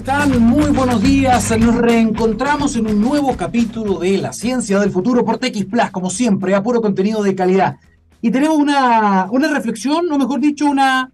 [0.00, 0.42] están?
[0.42, 1.58] Muy buenos días.
[1.58, 6.08] Nos reencontramos en un nuevo capítulo de La Ciencia del Futuro por TX Plus, como
[6.08, 7.76] siempre, a puro contenido de calidad.
[8.22, 11.10] Y tenemos una, una reflexión, o mejor dicho, una,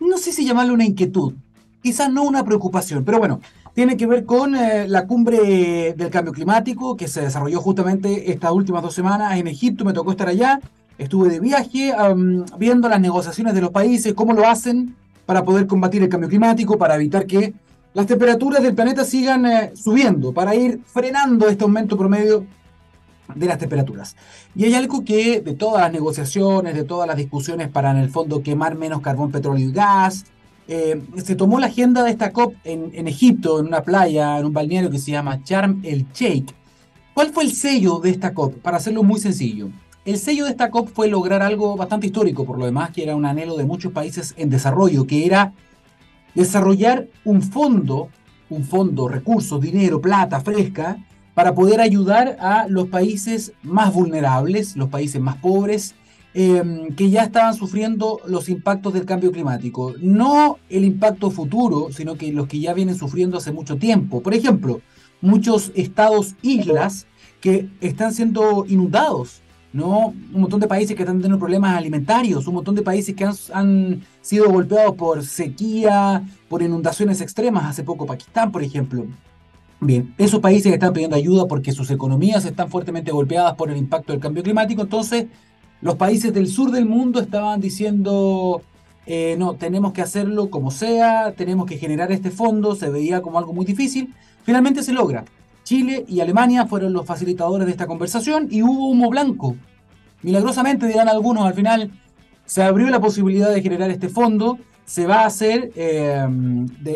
[0.00, 1.32] no sé si llamarle una inquietud,
[1.82, 3.40] quizás no una preocupación, pero bueno,
[3.74, 8.52] tiene que ver con eh, la cumbre del cambio climático que se desarrolló justamente estas
[8.52, 9.84] últimas dos semanas en Egipto.
[9.84, 10.60] Me tocó estar allá,
[10.98, 11.94] estuve de viaje
[12.58, 16.76] viendo las negociaciones de los países, cómo lo hacen para poder combatir el cambio climático,
[16.76, 17.54] para evitar que
[17.96, 22.44] las temperaturas del planeta sigan eh, subiendo, para ir frenando este aumento promedio
[23.34, 24.16] de las temperaturas.
[24.54, 28.10] Y hay algo que de todas las negociaciones, de todas las discusiones para en el
[28.10, 30.26] fondo quemar menos carbón, petróleo y gas,
[30.68, 34.52] eh, se tomó la agenda de esta COP en, Egipto, en una playa, en un
[34.52, 36.52] balneario que se llama Charm el Sheikh.
[37.14, 38.56] ¿Cuál fue el sello de esta COP?
[38.56, 39.70] Para hacerlo muy sencillo.
[40.04, 43.16] El sello de esta COP fue lograr algo bastante histórico, por lo demás, que era
[43.16, 45.54] un anhelo de muchos países en desarrollo, que era
[46.36, 48.10] desarrollar un fondo,
[48.48, 50.98] un fondo, recursos, dinero, plata fresca,
[51.34, 55.96] para poder ayudar a los países más vulnerables, los países más pobres,
[56.38, 59.94] Em, que ya estaban sufriendo los impactos del cambio climático.
[60.02, 64.22] No el impacto futuro, sino que los que ya vienen sufriendo hace mucho tiempo.
[64.22, 64.82] Por ejemplo,
[65.22, 67.06] muchos estados islas
[67.40, 69.40] que están siendo inundados,
[69.76, 70.14] ¿no?
[70.32, 74.00] Un montón de países que están teniendo problemas alimentarios, un montón de países que han,
[74.22, 77.66] sido golpeados por sequía, por inundaciones extremas.
[77.66, 79.06] Hace poco Pakistán, por ejemplo.
[79.78, 84.12] Bien, esos países están pidiendo ayuda porque sus economías están fuertemente golpeadas por el impacto
[84.12, 85.26] del cambio climático, entonces
[85.82, 88.62] los países del sur del mundo estaban diciendo,
[89.04, 93.38] eh, no, tenemos que hacerlo como sea, tenemos que generar este fondo, se veía como
[93.38, 94.14] algo muy difícil.
[94.44, 95.24] Finalmente se logra.
[95.66, 99.56] Chile y Alemania fueron los facilitadores de esta conversación y hubo humo blanco.
[100.22, 101.90] Milagrosamente, dirán algunos, al final
[102.44, 104.58] se abrió la posibilidad de generar este fondo.
[104.84, 106.24] Se va a hacer, eh,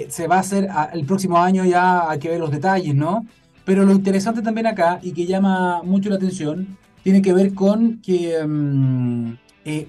[0.08, 3.26] se va a hacer el próximo año, ya hay que ver los detalles, ¿no?
[3.64, 8.00] Pero lo interesante también acá y que llama mucho la atención tiene que ver con
[8.00, 9.32] que mm,
[9.64, 9.88] eh,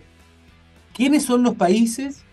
[0.96, 2.24] quiénes son los países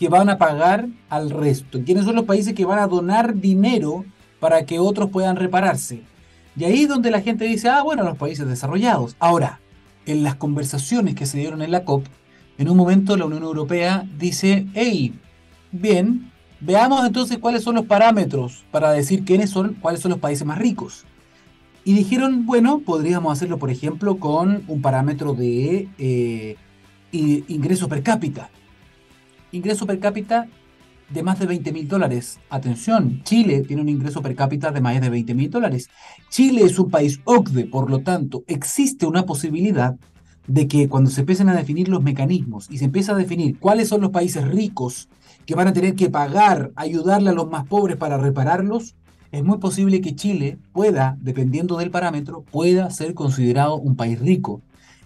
[0.00, 4.04] que van a pagar al resto, quiénes son los países que van a donar dinero
[4.42, 6.02] para que otros puedan repararse.
[6.56, 9.14] Y ahí es donde la gente dice, ah, bueno, los países desarrollados.
[9.20, 9.60] Ahora,
[10.04, 12.04] en las conversaciones que se dieron en la COP,
[12.58, 15.14] en un momento la Unión Europea dice, hey,
[15.70, 20.44] bien, veamos entonces cuáles son los parámetros para decir quiénes son, cuáles son los países
[20.44, 21.04] más ricos.
[21.84, 26.56] Y dijeron, bueno, podríamos hacerlo, por ejemplo, con un parámetro de eh,
[27.12, 28.50] ingreso per cápita.
[29.52, 30.48] Ingreso per cápita
[31.12, 32.38] de más de 20 mil dólares.
[32.50, 35.90] Atención, Chile tiene un ingreso per cápita de más de 20 mil dólares.
[36.30, 39.96] Chile es un país OCDE, por lo tanto, existe una posibilidad
[40.46, 43.88] de que cuando se empiecen a definir los mecanismos y se empieza a definir cuáles
[43.88, 45.08] son los países ricos
[45.46, 48.94] que van a tener que pagar, ayudarle a los más pobres para repararlos,
[49.30, 54.60] es muy posible que Chile pueda, dependiendo del parámetro, pueda ser considerado un país rico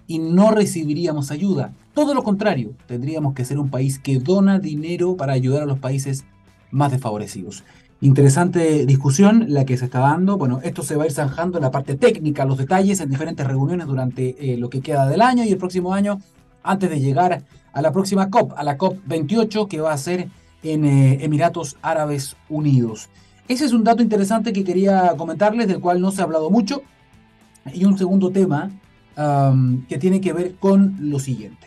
[0.06, 1.72] y no recibiríamos ayuda.
[1.94, 5.78] Todo lo contrario, tendríamos que ser un país que dona dinero para ayudar a los
[5.78, 6.24] países
[6.70, 7.64] más desfavorecidos.
[8.00, 10.36] Interesante discusión la que se está dando.
[10.36, 13.46] Bueno, esto se va a ir zanjando en la parte técnica, los detalles en diferentes
[13.46, 16.20] reuniones durante eh, lo que queda del año y el próximo año,
[16.62, 17.42] antes de llegar
[17.72, 20.28] a la próxima COP, a la COP 28, que va a ser
[20.62, 23.08] en eh, Emiratos Árabes Unidos.
[23.48, 26.82] Ese es un dato interesante que quería comentarles, del cual no se ha hablado mucho.
[27.72, 28.70] Y un segundo tema
[29.88, 31.66] que tiene que ver con lo siguiente.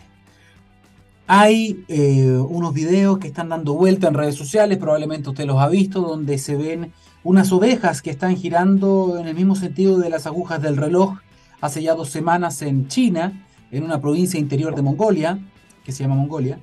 [1.25, 5.67] Hay eh, unos videos que están dando vuelta en redes sociales, probablemente usted los ha
[5.67, 6.91] visto, donde se ven
[7.23, 11.19] unas ovejas que están girando en el mismo sentido de las agujas del reloj
[11.61, 15.39] hace ya dos semanas en China, en una provincia interior de Mongolia,
[15.83, 16.59] que se llama Mongolia.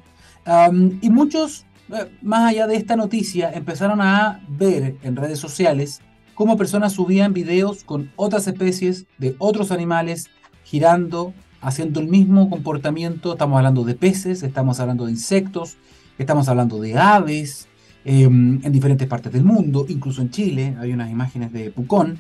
[1.01, 6.01] y muchos eh, más allá de esta noticia, empezaron a ver en redes sociales
[6.35, 10.29] cómo personas subían videos con otras especies de otros animales
[10.67, 13.33] girando, haciendo el mismo comportamiento.
[13.33, 15.77] Estamos hablando de peces, estamos hablando de insectos,
[16.19, 17.69] estamos hablando de aves
[18.05, 22.19] em, en diferentes partes del mundo, incluso en Chile hay unas imágenes de Pucón.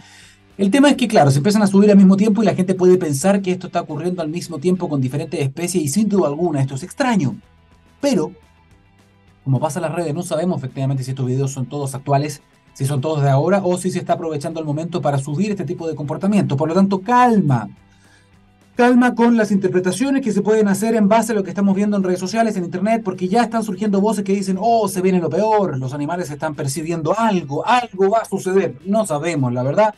[0.56, 2.74] El tema es que, claro, se empiezan a subir al mismo tiempo y la gente
[2.74, 6.28] puede pensar que esto está ocurriendo al mismo tiempo con diferentes especies y sin duda
[6.28, 7.36] alguna esto es extraño.
[8.00, 8.32] Pero
[9.44, 12.42] como pasa en las redes, no sabemos efectivamente si estos videos son todos actuales,
[12.74, 15.64] si son todos de ahora o si se está aprovechando el momento para subir este
[15.64, 16.56] tipo de comportamiento.
[16.56, 17.68] Por lo tanto, calma.
[18.76, 21.96] Calma con las interpretaciones que se pueden hacer en base a lo que estamos viendo
[21.96, 25.18] en redes sociales, en internet, porque ya están surgiendo voces que dicen, oh, se viene
[25.18, 28.76] lo peor, los animales están percibiendo algo, algo va a suceder.
[28.84, 29.94] No sabemos, la verdad.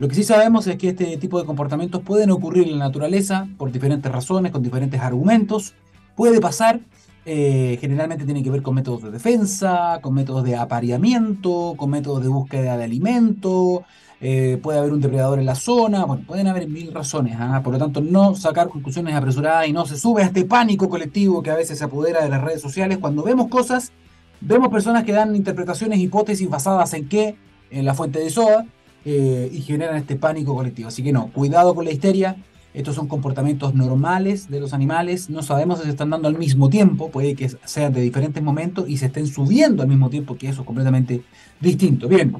[0.00, 3.46] Lo que sí sabemos es que este tipo de comportamientos pueden ocurrir en la naturaleza
[3.56, 5.74] por diferentes razones, con diferentes argumentos.
[6.16, 6.80] Puede pasar,
[7.28, 12.22] Eh, generalmente tiene que ver con métodos de defensa, con métodos de apareamiento, con métodos
[12.22, 13.82] de búsqueda de alimento,
[14.20, 17.60] eh, puede haber un depredador en la zona, bueno, pueden haber mil razones, ¿ah?
[17.62, 21.42] por lo tanto no sacar conclusiones apresuradas y no se sube a este pánico colectivo
[21.42, 23.92] que a veces se apodera de las redes sociales cuando vemos cosas,
[24.40, 27.36] vemos personas que dan interpretaciones, hipótesis basadas en qué,
[27.70, 28.64] en la fuente de SOA,
[29.04, 30.88] eh, y generan este pánico colectivo.
[30.88, 32.36] Así que no, cuidado con la histeria,
[32.74, 36.68] estos son comportamientos normales de los animales, no sabemos si se están dando al mismo
[36.68, 40.48] tiempo, puede que sean de diferentes momentos y se estén subiendo al mismo tiempo, que
[40.48, 41.22] eso es completamente
[41.60, 42.08] distinto.
[42.08, 42.34] Bien,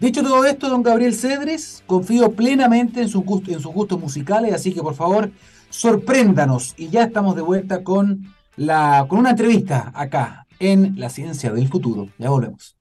[0.00, 4.94] Dicho todo esto, don Gabriel Cedres, confío plenamente en, sus gustos musicales, así que por
[4.94, 5.32] favor,
[5.70, 6.74] sorpréndanos.
[6.76, 12.08] Y ya estamos de vuelta con una entrevista acá en La Ciencia del Futuro.
[12.16, 12.76] Ya volvemos.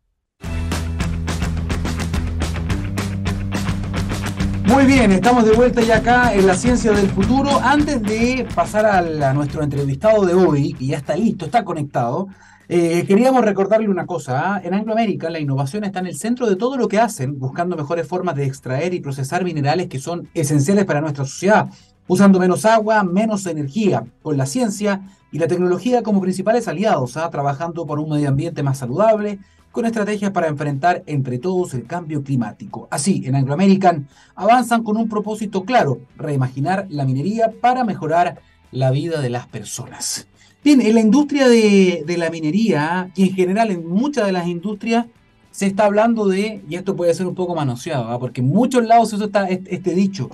[4.65, 7.59] Muy bien, estamos de vuelta ya acá en la ciencia del futuro.
[7.63, 12.27] Antes de pasar a, a, nuestro entrevistado de hoy, que ya está listo, está conectado,
[12.69, 14.55] eh, queríamos recordarle una cosa.
[14.55, 14.61] ¿ah?
[14.63, 18.07] En Angloamérica la innovación está en el centro de todo lo que hacen, buscando mejores
[18.07, 21.69] formas de extraer y procesar minerales que son esenciales para nuestra sociedad,
[22.07, 27.29] usando menos agua, menos energía, con la ciencia y la tecnología como principales aliados, ¿ah?
[27.29, 29.39] trabajando por un medio ambiente más saludable,
[29.71, 32.87] con estrategias para enfrentar entre todos el cambio climático.
[32.91, 38.41] Así, en Anglo American avanzan con un propósito claro, reimaginar la minería para mejorar
[38.71, 40.27] la vida de las personas.
[40.69, 45.05] En la industria de, la minería y en general en muchas de las industrias
[45.49, 48.19] se está hablando de, y esto puede ser un poco manoseado, ¿ah?
[48.19, 50.29] porque en muchos lados eso está este, dicho,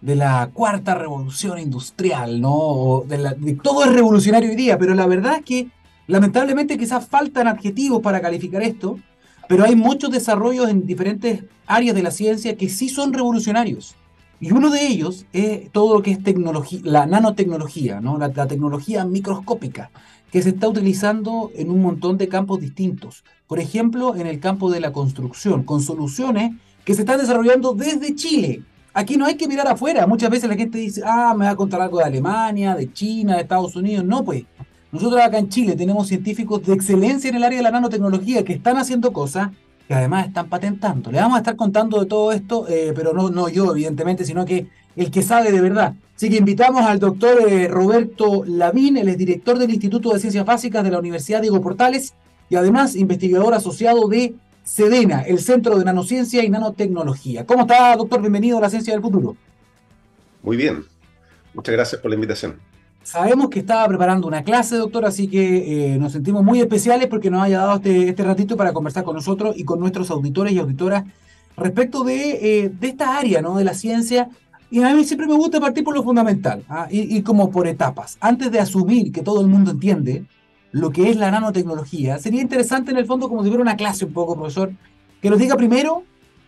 [0.00, 3.04] de la cuarta revolución industrial, ¿no?
[3.06, 5.68] De, todo es revolucionario hoy día, pero la verdad es que
[6.06, 8.98] lamentablemente quizás faltan adjetivos para calificar esto,
[9.46, 13.94] pero hay muchos desarrollos en diferentes áreas de la ciencia que sí son revolucionarios.
[14.38, 18.18] Y uno de ellos es todo lo que es tecnología, la nanotecnología, ¿no?
[18.18, 19.90] La, tecnología microscópica,
[20.30, 23.24] que se está utilizando en un montón de campos distintos.
[23.46, 26.52] Por ejemplo, en el campo de la construcción, con soluciones
[26.84, 28.62] que se están desarrollando desde Chile.
[28.92, 30.06] Aquí no hay que mirar afuera.
[30.06, 33.36] Muchas veces la gente dice, ah, me va a contar algo de Alemania, de China,
[33.36, 34.04] de Estados Unidos.
[34.04, 34.44] No, pues.
[34.92, 38.54] Nosotros acá en Chile tenemos científicos de excelencia en el área de la nanotecnología que
[38.54, 39.50] están haciendo cosas
[39.86, 41.10] que además están patentando.
[41.10, 44.44] Le vamos a estar contando de todo esto, eh, pero no, no yo, evidentemente, sino
[44.44, 44.66] que
[44.96, 45.94] el que sabe de verdad.
[46.16, 50.44] Así que invitamos al doctor eh, Roberto Lavín, él es director del Instituto de Ciencias
[50.44, 52.14] Básicas de la Universidad Diego Portales
[52.48, 54.34] y además investigador asociado de
[54.64, 57.44] SEDENA, el Centro de Nanociencia y Nanotecnología.
[57.46, 58.20] ¿Cómo está, doctor?
[58.20, 59.36] Bienvenido a la Ciencia del Futuro.
[60.42, 60.84] Muy bien.
[61.54, 62.58] Muchas gracias por la invitación.
[63.06, 67.30] Sabemos que estaba preparando una clase, doctor, así que eh, nos sentimos muy especiales porque
[67.30, 70.58] nos haya dado este, este, ratito para conversar con nosotros y con nuestros auditores y
[70.58, 71.04] auditoras
[71.56, 73.58] respecto de, eh, de esta área ¿no?
[73.58, 74.28] de la ciencia.
[74.72, 76.88] Y a mí siempre me gusta partir por lo fundamental ¿ah?
[76.90, 78.18] y, y, como por etapas.
[78.20, 80.24] Antes de asumir que todo el mundo entiende
[80.72, 84.04] lo que es la nanotecnología, sería interesante en el fondo, como si fuera una clase
[84.04, 84.72] un poco, profesor,
[85.22, 86.02] que nos diga primero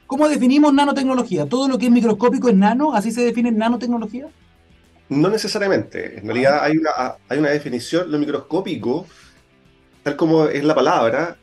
[0.09, 1.47] cómo definimos nanotecnología.
[1.47, 2.95] ¿Todo lo que es microscópico es nano?
[2.95, 4.27] ¿Así se define nanotecnología?
[5.09, 6.19] No necesariamente.
[6.19, 6.91] En realidad hay una,
[7.29, 8.11] hay una definición.
[8.11, 9.07] Lo microscópico,
[10.03, 11.37] tal como es la palabra,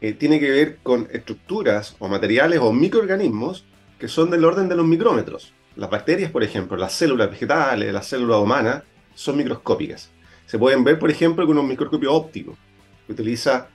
[0.00, 3.64] eh, tiene que ver con estructuras o materiales o microorganismos
[3.98, 5.52] que son del orden de los micrómetros.
[5.76, 8.82] Las bacterias, por ejemplo, las células vegetales, las células humanas,
[9.14, 10.10] son microscópicas.
[10.44, 12.58] Se pueden ver, por ejemplo, con un microscopio óptico,
[13.06, 13.68] que utiliza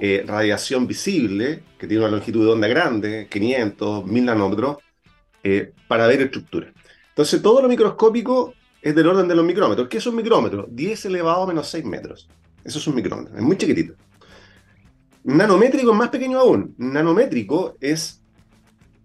[0.00, 4.78] eh, radiación visible, que tiene una longitud de onda grande, 500, 1000 nanómetros,
[5.44, 6.72] eh, para ver estructuras.
[7.10, 9.88] Entonces, todo lo microscópico es del orden de los micrómetros.
[9.88, 10.66] ¿Qué es un micrómetro?
[10.70, 12.28] 10 elevado a menos 6 metros.
[12.64, 13.94] Eso es un micrómetro, es muy chiquitito.
[15.24, 16.74] Nanométrico es más pequeño aún.
[16.78, 18.22] Nanométrico es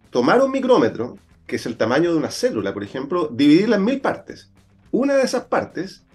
[0.10, 4.00] tomar un micrómetro, que es el tamaño de una célula, por ejemplo, dividirla en mil
[4.00, 4.52] partes.
[4.92, 6.06] Una de esas partes,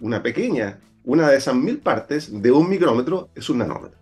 [0.00, 3.98] una pequeña, una de esas mil partes de un micrómetro es un nanómetro.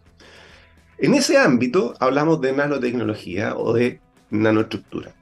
[0.99, 5.15] En ese ámbito hablamos de nanotecnología o de nanoestructura.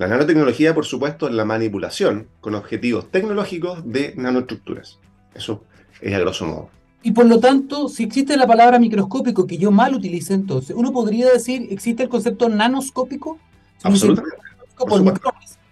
[0.00, 4.98] La nanotecnología, por supuesto, es la manipulación con objetivos tecnológicos de nanoestructuras.
[5.34, 5.62] Eso
[6.00, 6.70] es a grosso modo.
[7.02, 10.90] Y por lo tanto, si existe la palabra microscópico que yo mal utilice entonces, uno
[10.90, 13.38] podría decir, ¿existe el concepto nanoscópico?
[13.82, 14.38] Absolutamente.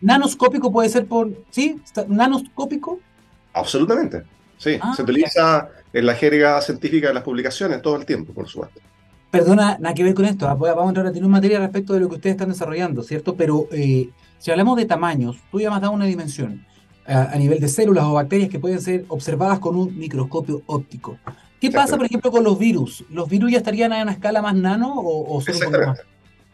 [0.02, 1.80] Nanoscópico puede ser por, ¿sí?
[2.06, 3.00] ¿Nanoscópico?
[3.54, 4.24] Absolutamente,
[4.58, 4.78] sí.
[4.78, 8.78] Ah, se utiliza en la jerga científica de las publicaciones todo el tiempo, por supuesto.
[9.30, 10.48] Perdona, nada que ver con esto.
[10.48, 13.02] Ah, vamos a entrar a tener un materia respecto de lo que ustedes están desarrollando,
[13.02, 13.34] ¿cierto?
[13.36, 14.08] Pero eh,
[14.38, 16.64] si hablamos de tamaños, tú ya me has dado una dimensión
[17.06, 21.18] a, nivel de células o bacterias que pueden ser observadas con un microscopio óptico.
[21.60, 23.04] ¿Qué pasa, por ejemplo, con los virus?
[23.10, 26.00] ¿Los virus ya estarían a una escala más nano o, o solo más?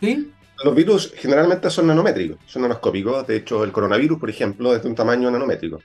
[0.01, 0.31] ¿Sí?
[0.65, 3.27] Los virus generalmente son nanométricos, son nanoscópicos.
[3.27, 5.81] De hecho, el coronavirus, por ejemplo, es de un tamaño nanométrico.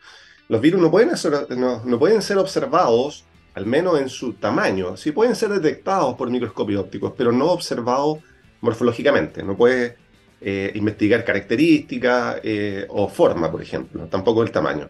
[0.48, 3.26] Los virus no pueden, ser, no pueden ser observados
[3.60, 8.20] al menos en su tamaño, sí pueden ser detectados por microscopios ópticos, pero no observados
[8.62, 9.44] morfológicamente.
[9.44, 9.98] No puede
[10.40, 14.90] eh, investigar características eh, o forma, por ejemplo, tampoco el tamaño.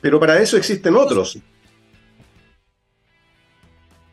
[0.00, 1.38] Pero para eso existen otros.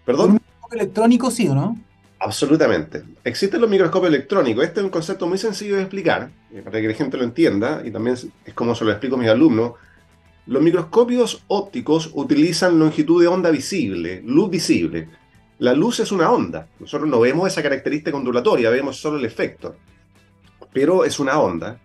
[0.05, 0.27] ¿Perdón?
[0.27, 1.79] ¿Un microscopio electrónico sí o no?
[2.19, 3.03] Absolutamente.
[3.23, 4.63] Existen los microscopios electrónicos.
[4.63, 7.81] Este es un concepto muy sencillo de explicar, eh, para que la gente lo entienda,
[7.83, 9.73] y también es como se lo explico a mis alumnos.
[10.45, 15.07] Los microscopios ópticos utilizan longitud de onda visible, luz visible.
[15.59, 16.67] La luz es una onda.
[16.79, 19.77] Nosotros no vemos esa característica ondulatoria, vemos solo el efecto.
[20.73, 21.79] Pero es una onda.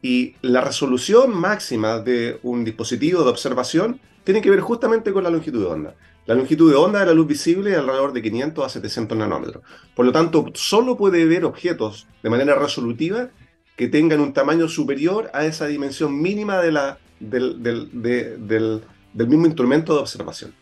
[0.00, 5.30] Y la resolución máxima de un dispositivo de observación tiene que ver justamente con la
[5.30, 5.94] longitud de onda.
[6.24, 9.62] La longitud de onda de la luz visible es alrededor de 500 a 700 nanómetros.
[9.94, 13.28] Por lo tanto, solo puede ver objetos de manera resolutiva
[13.76, 18.82] que tengan un tamaño superior a esa dimensión mínima de la, del, del,
[19.14, 20.52] mismo instrumento de observación.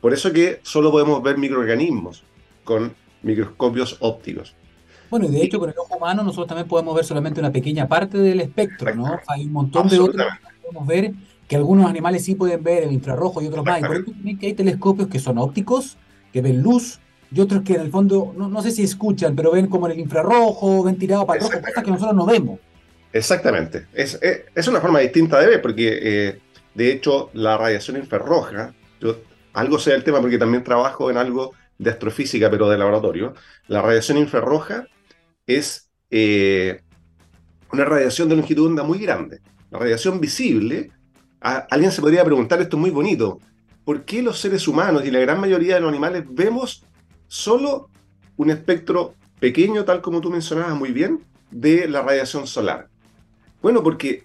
[0.00, 2.24] Por eso que solo podemos ver microorganismos
[2.62, 4.54] con microscopios ópticos.
[5.10, 7.86] Bueno, y de hecho con el ojo humano nosotros también podemos ver solamente una pequeña
[7.86, 9.18] parte del espectro, ¿no?
[9.28, 11.12] Hay un montón de otros que podemos ver
[11.48, 13.80] que algunos animales sí pueden ver el infrarrojo y otros más.
[13.80, 15.96] Y por eso también que hay telescopios que son ópticos,
[16.32, 17.00] que ven luz,
[17.30, 20.00] y otros que en el fondo, no, sé si escuchan, pero ven como en el
[20.00, 22.60] infrarrojo, ven tirado para rojo, cosas que nosotros no vemos.
[23.14, 23.86] Exactamente.
[23.94, 26.40] Es, es, una forma distinta de ver, porque eh,
[26.74, 29.18] de hecho la radiación infrarroja, yo
[29.52, 33.34] algo sé del tema porque también trabajo en algo de astrofísica, pero de laboratorio.
[33.68, 34.88] La radiación infrarroja
[35.46, 36.82] es eh,
[37.72, 39.40] una radiación de longitud de onda muy grande.
[39.70, 40.90] La radiación visible
[41.40, 43.38] alguien se podría preguntar, esto es muy bonito,
[43.84, 46.84] ¿por qué los seres humanos y la gran mayoría de los animales vemos
[47.28, 47.90] solo
[48.36, 51.20] un espectro pequeño, tal como tú mencionabas muy bien,
[51.52, 52.88] de la radiación solar?
[53.64, 54.24] Bueno, porque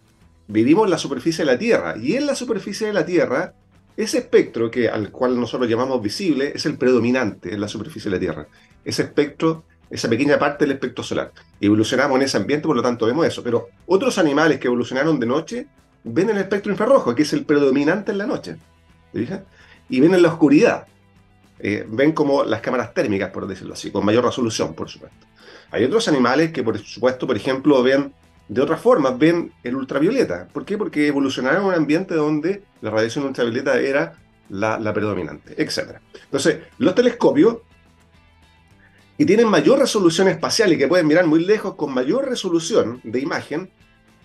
[0.49, 3.53] vivimos en la superficie de la Tierra y en la superficie de la Tierra
[3.95, 8.17] ese espectro que al cual nosotros llamamos visible es el predominante en la superficie de
[8.17, 8.47] la Tierra.
[8.83, 11.31] Ese espectro, esa pequeña parte del espectro solar.
[11.61, 13.41] Evolucionamos en ese ambiente, por lo tanto vemos eso.
[13.41, 15.67] Pero otros animales que evolucionaron de noche
[16.03, 18.57] ven el espectro infrarrojo, que es el predominante en la noche.
[19.13, 20.85] Y ven en la oscuridad.
[21.59, 25.27] Eh, ven como las cámaras térmicas, por decirlo así, con mayor resolución, por supuesto.
[25.71, 28.13] Hay otros animales que, por supuesto, por ejemplo, ven
[28.49, 30.47] de otra forma, ven el ultravioleta.
[30.51, 30.75] ¿Por qué?
[30.75, 34.15] Porque evolucionaron en un ambiente donde la radiación ultravioleta era
[34.49, 35.99] la, predominante, etc.
[36.25, 37.57] Entonces, los telescopios
[39.19, 43.19] y tienen mayor resolución espacial y que pueden mirar muy lejos con mayor resolución de
[43.19, 43.69] imagen,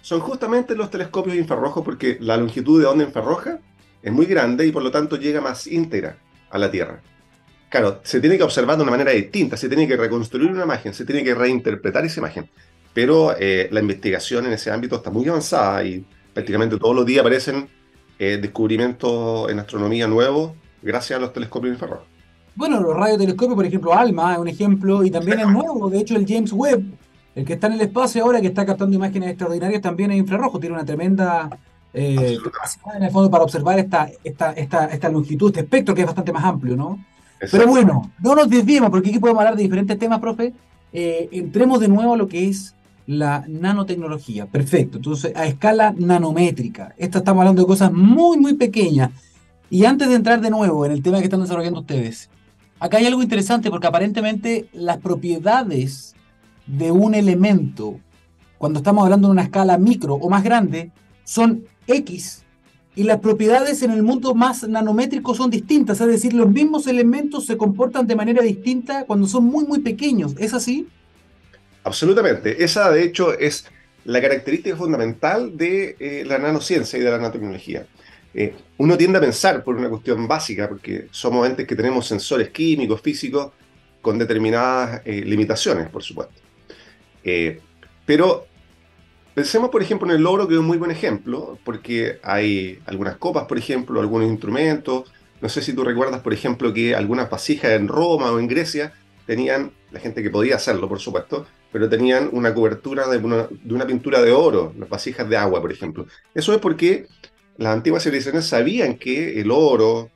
[0.00, 3.58] son justamente los telescopios infrarrojos porque la longitud de onda infrarroja
[4.02, 6.16] es muy grande y por lo tanto llega más íntegra
[6.48, 7.02] a la Tierra.
[7.68, 10.94] Claro, se tiene que observar de una manera distinta, se tiene que reconstruir una imagen,
[10.94, 12.48] se tiene que reinterpretar esa imagen.
[12.94, 17.20] Pero eh, la investigación en ese ámbito está muy avanzada y prácticamente todos los días
[17.20, 17.68] aparecen
[18.18, 22.06] eh, descubrimientos en astronomía nuevos gracias a los telescopios infrarrojos.
[22.54, 26.16] Bueno, los radiotelescopios, por ejemplo, ALMA es un ejemplo, y también es nuevo, de hecho
[26.16, 26.84] el James Webb
[27.34, 30.60] el que está en el espacio ahora, que está captando imágenes extraordinarias, también es infrarrojo,
[30.60, 31.50] tiene una tremenda
[31.92, 36.02] eh, capacidad en el fondo para observar esta, esta, esta, esta longitud, este espectro que
[36.02, 37.04] es bastante más amplio, ¿no?
[37.50, 40.54] Pero bueno, no nos desviemos, porque aquí podemos hablar de diferentes temas, profe.
[40.92, 42.73] Eh, entremos de nuevo a lo que es
[43.06, 44.46] la nanotecnología.
[44.46, 44.98] Perfecto.
[44.98, 46.94] Entonces, a escala nanométrica.
[46.96, 49.10] Esto estamos hablando de cosas muy, muy pequeñas.
[49.70, 52.30] Y antes de entrar de nuevo en el tema que están desarrollando ustedes,
[52.78, 56.14] acá hay algo interesante porque aparentemente las propiedades
[56.66, 57.98] de un elemento,
[58.58, 60.92] cuando estamos hablando de una escala micro o más grande,
[61.24, 62.42] son X.
[62.96, 67.44] Y las propiedades en el mundo más nanométrico son distintas, es decir, los mismos elementos
[67.44, 70.36] se comportan de manera distinta cuando son muy, muy pequeños.
[70.38, 70.86] ¿Es así?
[71.84, 72.64] Absolutamente.
[72.64, 73.66] Esa, de hecho, es
[74.04, 77.86] la característica fundamental de eh, la nanociencia y de la nanotecnología.
[78.34, 82.50] Eh, uno tiende a pensar por una cuestión básica, porque somos entes que tenemos sensores
[82.50, 83.52] químicos, físicos,
[84.02, 86.34] con determinadas eh, limitaciones, por supuesto.
[87.22, 87.60] Eh,
[88.04, 88.46] pero
[89.34, 93.16] pensemos, por ejemplo, en el logro, que es un muy buen ejemplo, porque hay algunas
[93.16, 95.10] copas, por ejemplo, algunos instrumentos.
[95.40, 98.92] No sé si tú recuerdas, por ejemplo, que algunas vasijas en Roma o en Grecia
[99.26, 103.74] tenían, la gente que podía hacerlo, por supuesto, pero tenían una cobertura de una, de
[103.74, 106.06] una pintura de oro, las vasijas de agua, por ejemplo.
[106.32, 107.08] Eso es porque
[107.56, 110.08] las antiguas civilizaciones sabían que el oro,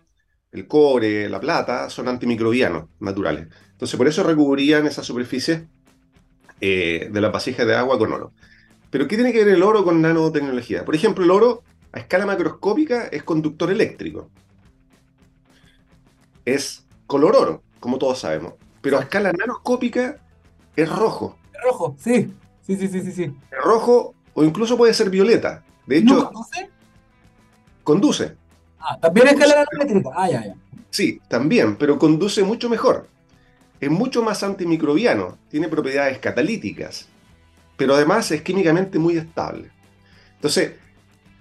[0.52, 3.48] el cobre, la plata son antimicrobianos naturales.
[3.72, 5.62] Entonces, por eso recubrían esas superficies
[6.60, 8.32] eh, de la vasija de agua con oro.
[8.90, 10.84] Pero ¿qué tiene que ver el oro con nanotecnología?
[10.84, 14.30] Por ejemplo, el oro a escala macroscópica es conductor eléctrico.
[16.44, 18.54] Es color oro, como todos sabemos.
[18.80, 20.20] Pero a escala nanoscópica
[20.76, 21.36] es rojo.
[21.62, 22.32] Rojo, sí.
[22.66, 25.64] Sí, sí, sí, sí, Es rojo o incluso puede ser violeta.
[25.86, 26.70] De hecho, conduce.
[27.82, 28.36] Conduce.
[28.78, 30.10] Ah, también a escala nanométrica.
[30.14, 30.54] Ah, ya, ya.
[30.90, 33.08] Sí, también, pero conduce mucho mejor.
[33.80, 37.08] Es mucho más antimicrobiano, tiene propiedades catalíticas,
[37.76, 39.70] pero además es químicamente muy estable.
[40.34, 40.72] Entonces,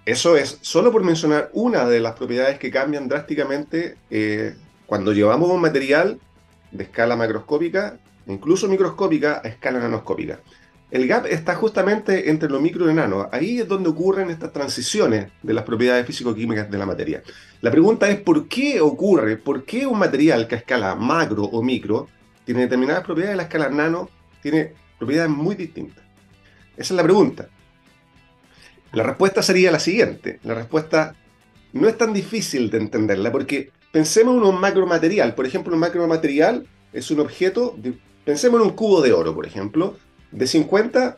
[0.06, 4.54] eso es solo por mencionar una de las propiedades que cambian drásticamente eh,
[4.86, 6.18] cuando llevamos un material
[6.70, 7.98] de escala macroscópica,
[8.32, 10.40] incluso microscópica, a escala nanoscópica.
[10.90, 13.28] El gap está justamente entre lo micro y nano.
[13.30, 17.22] Ahí es donde ocurren estas transiciones de las propiedades físico-químicas de la materia.
[17.60, 21.62] La pregunta es por qué ocurre, por qué un material que a escala macro o
[21.62, 22.08] micro
[22.46, 24.08] tiene determinadas propiedades y la escala nano
[24.40, 26.02] tiene propiedades muy distintas.
[26.74, 27.48] Esa es la pregunta.
[28.92, 30.40] La respuesta sería la siguiente.
[30.44, 31.14] La respuesta
[31.74, 35.34] no es tan difícil de entenderla porque pensemos en un macromaterial.
[35.34, 37.76] Por ejemplo, un macromaterial es un objeto,
[38.28, 39.96] pensemos en un cubo de oro, por ejemplo,
[40.32, 41.16] de 50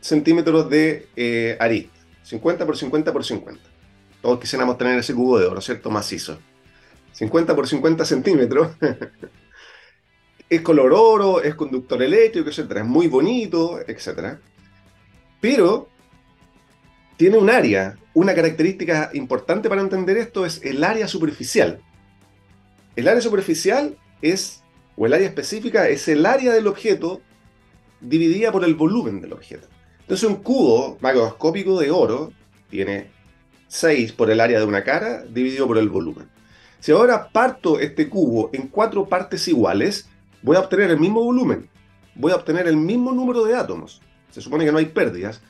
[0.00, 1.92] centímetros de eh, arista.
[2.22, 3.60] 50 por 50 por 50.
[4.22, 5.90] Todos quisiéramos tener ese cubo de oro, ¿cierto?
[5.90, 6.38] Macizo.
[7.12, 8.70] 50 por 50 centímetros.
[10.48, 12.76] es color oro, es conductor eléctrico, etc.
[12.76, 14.38] Es muy bonito, etc.
[15.42, 15.90] Pero
[17.18, 17.98] tiene un área.
[18.14, 21.82] Una característica importante para entender esto es el área superficial.
[22.96, 24.59] El área superficial es,
[25.00, 27.22] o el área específica, es el área del objeto
[28.02, 29.66] dividida por el volumen del objeto.
[30.00, 32.34] Entonces un cubo macroscópico de oro
[32.68, 33.10] tiene
[33.68, 36.28] 6 por el área de una cara dividido por el volumen.
[36.80, 40.06] Si ahora parto este cubo en cuatro partes iguales,
[40.42, 41.70] voy a obtener el mismo volumen,
[42.14, 44.02] voy a obtener el mismo número de átomos.
[44.30, 45.40] Se supone que no hay pérdidas,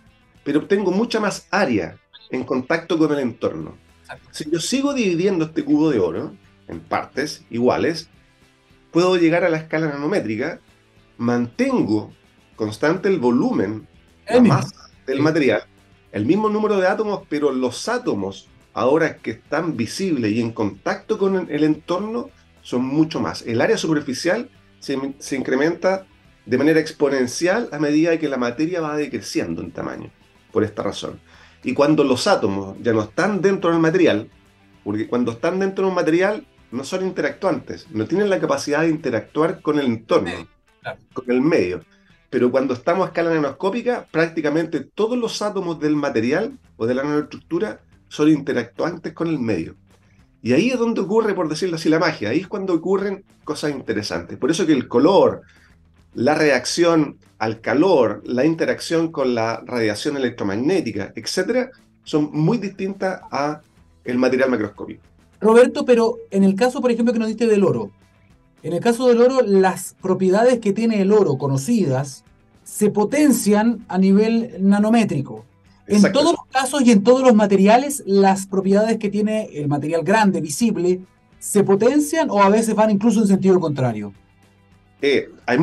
[0.44, 1.98] pero obtengo mucha más área
[2.30, 3.76] en contacto con el entorno.
[4.30, 6.36] Si yo sigo dividiendo este cubo de oro
[6.68, 8.08] en partes iguales,
[8.90, 10.60] puedo llegar a la escala nanométrica,
[11.18, 12.12] mantengo
[12.56, 13.86] constante el volumen,
[14.28, 15.64] la masa del material,
[16.12, 21.18] el mismo número de átomos, pero los átomos, ahora que están visibles y en contacto
[21.18, 22.30] con el entorno,
[22.62, 23.42] son mucho más.
[23.42, 26.06] El área superficial se, se incrementa
[26.46, 30.10] de manera exponencial a medida que la materia va decreciendo en tamaño,
[30.52, 31.20] por esta razón.
[31.62, 34.28] Y cuando los átomos ya no están dentro del material,
[34.84, 39.60] porque cuando están dentro del material no son interactuantes, no tienen la capacidad de interactuar
[39.60, 40.48] con el entorno,
[41.12, 41.82] con el medio
[42.30, 47.02] pero cuando estamos a escala nanoscópica, prácticamente todos los átomos del material o de la
[47.02, 49.74] nanoestructura son interactuantes con el medio.
[50.40, 52.30] Y ahí es donde ocurre, por decirlo así, la magia.
[52.30, 54.38] Ahí es cuando ocurren cosas interesantes.
[54.38, 55.42] Por eso que el color,
[56.14, 61.70] la reacción al calor, la interacción con la radiación electromagnética, etcétera,
[62.04, 63.60] son muy distintas a
[64.04, 65.02] el material macroscópico.
[65.40, 67.90] Roberto, pero en el caso, por ejemplo, que nos diste del oro,
[68.62, 72.24] en el caso del oro, las propiedades que tiene el oro conocidas
[72.62, 75.44] se potencian a nivel nanométrico.
[75.86, 80.02] En todos los casos y en todos los materiales, las propiedades que tiene el material
[80.04, 81.00] grande, visible,
[81.40, 84.12] se potencian o a veces van incluso en sentido contrario.
[85.02, 85.58] Eh, hay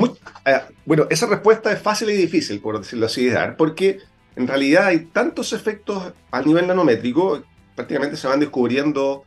[0.46, 4.00] eh, bueno, esa respuesta es fácil y difícil, por decirlo así, porque
[4.36, 7.44] en realidad hay tantos efectos a nivel nanométrico,
[7.76, 9.24] prácticamente se van descubriendo.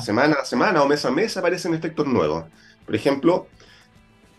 [0.00, 2.44] Semana a semana o mes a mes, aparecen efectos nuevos.
[2.86, 3.46] Por ejemplo,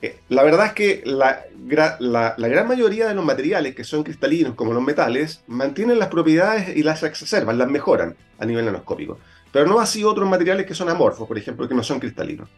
[0.01, 4.73] eh, la verdad es que la, gran mayoría de los materiales que son cristalinos, como
[4.73, 9.19] los metales, mantienen las propiedades y las exacerban, las mejoran a nivel nanoscópico.
[9.51, 12.49] Pero no así otros materiales que son amorfos, por ejemplo, que no son cristalinos.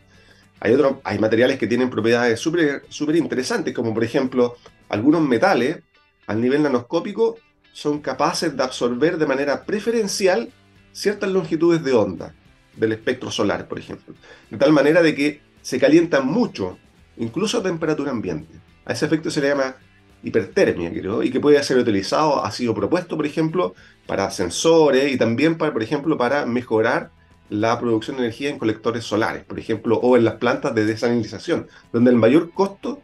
[0.62, 4.56] Hay, otro, hay materiales que tienen propiedades súper interesantes, como por ejemplo
[4.88, 5.80] algunos metales
[6.28, 7.38] a nivel nanoscópico
[7.74, 10.50] son capaces de absorber de manera preferencial
[10.94, 12.34] ciertas longitudes de onda
[12.76, 14.14] del espectro solar, por ejemplo.
[14.50, 16.78] De tal manera de que se calientan mucho,
[17.18, 18.54] incluso a temperatura ambiente.
[18.86, 19.76] A ese efecto se le llama
[20.24, 23.76] hipertermia, creo, y que puede ser utilizado, ha sido propuesto, por ejemplo,
[24.08, 27.12] para sensores y también, para, por ejemplo, para mejorar
[27.50, 31.68] la producción de energía en colectores solares, por ejemplo, o en las plantas de desalinización,
[31.94, 33.02] donde el mayor costo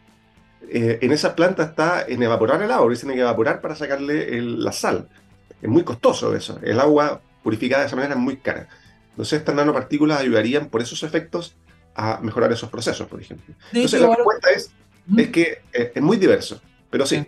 [0.68, 4.72] eh, en esas plantas está en evaporar el agua, tiene que evaporar para sacarle la
[4.72, 5.08] sal.
[5.60, 6.58] Es muy costoso eso.
[6.62, 8.68] El agua purificada de esa manera es muy cara.
[9.12, 11.54] Entonces estas nanopartículas ayudarían por esos efectos
[11.94, 13.54] a mejorar esos procesos, por ejemplo.
[13.72, 14.70] Entonces la respuesta es,
[15.16, 17.26] es que eh, es muy diverso, pero sí.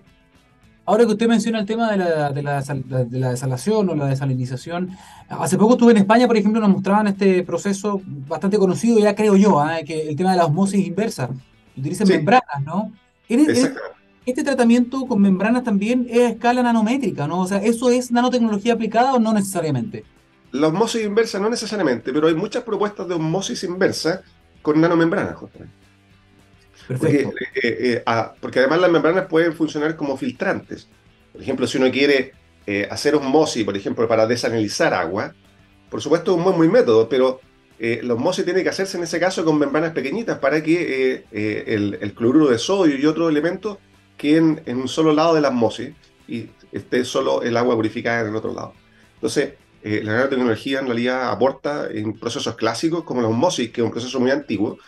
[0.86, 4.06] Ahora que usted menciona el tema de la, de, la, de la, desalación o la
[4.06, 4.90] desalinización,
[5.28, 9.36] hace poco estuve en España, por ejemplo, nos mostraban este proceso bastante conocido, ya creo
[9.36, 9.78] yo, ¿ah?
[9.86, 11.30] que el tema de la osmosis inversa.
[11.76, 12.92] Utilizan membranas, ¿no?
[14.26, 17.40] este tratamiento con membranas también es a escala nanométrica, ¿no?
[17.40, 20.04] O sea, ¿eso es nanotecnología aplicada o no necesariamente?
[20.54, 24.22] La osmosis inversa no necesariamente, pero hay muchas propuestas de osmosis inversa
[24.62, 25.74] con nanomembranas, justamente.
[26.86, 27.30] Porque, eh,
[27.62, 30.88] eh, ah, porque, además las membranas pueden funcionar como filtrantes.
[31.32, 32.32] Por ejemplo, si uno quiere
[32.66, 35.34] eh, hacer osmosis, por ejemplo, para desanalizar agua,
[35.90, 37.40] por supuesto es un buen muy método, pero
[37.78, 41.24] eh, la osmosis tiene que hacerse en ese caso con membranas pequeñitas para que eh,
[41.32, 43.78] eh, el, cloruro de sodio y otros elementos
[44.16, 45.90] queden en un solo lado de la osmosis
[46.28, 48.74] y esté solo el agua purificada en el otro lado.
[49.14, 53.90] Entonces, la nanotecnología en realidad aporta en procesos clásicos como la osmosis, que es un
[53.90, 54.78] proceso muy antiguo,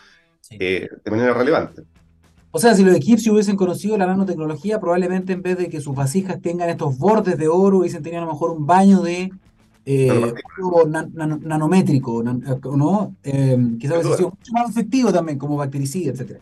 [0.51, 1.83] de manera relevante.
[2.57, 5.95] O sea, si los egipcios hubiesen conocido la nanotecnología, probablemente en vez de que sus
[5.95, 9.31] vasijas tengan estos bordes de oro, hubiesen tenido a lo mejor un baño de
[9.85, 10.35] eh,
[11.43, 13.15] nanométrico, ¿no?
[13.23, 16.39] Eh, quizás hubiese sido mucho más efectivo también como bactericida, etc.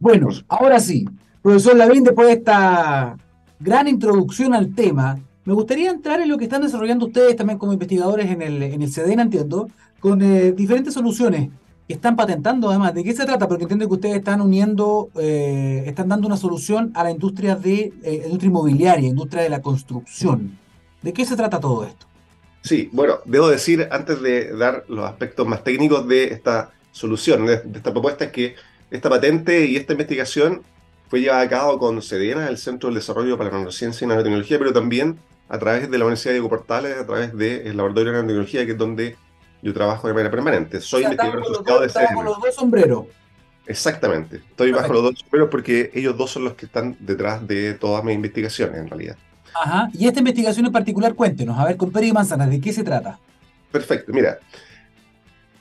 [0.00, 1.06] Bueno, ahora sí,
[1.42, 3.18] profesor Lavín, después de esta
[3.60, 7.72] gran introducción al tema, me gustaría entrar en lo que están desarrollando ustedes también como
[7.72, 11.48] investigadores en el, en el CDN, entiendo, con eh, diferentes soluciones
[11.88, 12.92] están patentando además.
[12.92, 13.48] ¿De qué se trata?
[13.48, 17.94] Porque entiendo que ustedes están uniendo, eh, están dando una solución a la industria de
[18.02, 20.58] eh, industria inmobiliaria, industria de la construcción.
[21.00, 22.04] ¿De qué se trata todo esto?
[22.60, 27.54] Sí, bueno, debo decir antes de dar los aspectos más técnicos de esta solución, de,
[27.54, 28.54] esta propuesta, es que
[28.90, 30.60] esta patente y esta investigación
[31.08, 34.58] fue llevada a cabo con CEDENA, el Centro de Desarrollo para la Nanociencia y Nanotecnología,
[34.58, 38.18] pero también a través de la Universidad de Diego Portales, a través del Laboratorio de
[38.18, 39.16] Nanotecnología, que es donde
[39.62, 40.80] yo trabajo de manera permanente.
[40.80, 43.06] Soy investigador asociado de con los dos sombreros.
[43.66, 44.36] Exactamente.
[44.36, 48.04] Estoy bajo los dos sombreros porque ellos dos son los que están detrás de todas
[48.04, 49.16] mis investigaciones, en realidad.
[49.54, 49.90] Ajá.
[49.92, 52.84] Y esta investigación en particular, cuéntenos, a ver, con Peri y Manzanas, ¿de qué se
[52.84, 53.18] trata?
[53.72, 54.12] Perfecto.
[54.12, 54.38] Mira,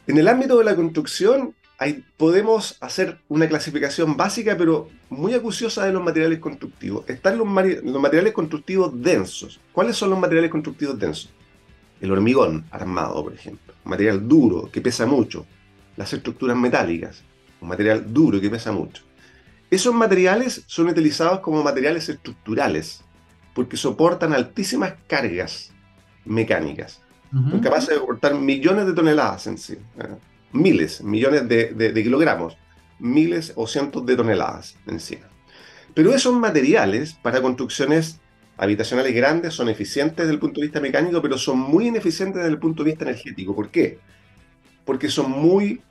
[0.06, 5.86] en el ámbito de la construcción hay, podemos hacer una clasificación básica, pero muy acuciosa
[5.86, 7.08] de los materiales constructivos.
[7.10, 7.48] Están los,
[7.84, 9.60] los materiales constructivos densos.
[9.72, 11.32] ¿Cuáles son los materiales constructivos densos?
[12.02, 15.46] El hormigón armado, por ejemplo material duro que pesa mucho,
[15.96, 17.24] las estructuras metálicas,
[17.62, 19.04] un material duro que pesa mucho.
[19.72, 23.04] Esos materiales son utilizados como materiales estructurales
[23.54, 25.72] porque soportan altísimas cargas
[26.26, 27.02] mecánicas.
[27.32, 30.16] Son capaces de soportar millones de toneladas en sí, ¿eh?
[30.62, 32.58] Miles, millones de, kilogramos,
[33.00, 35.18] miles o cientos de toneladas en sí.
[35.94, 38.20] Pero esos materiales para construcciones
[38.58, 42.52] habitacionales grandes son eficientes desde el punto de vista mecánico, pero son muy ineficientes desde
[42.52, 43.56] el punto de vista energético.
[43.56, 44.00] ¿Por qué?
[44.86, 45.82] Porque son muy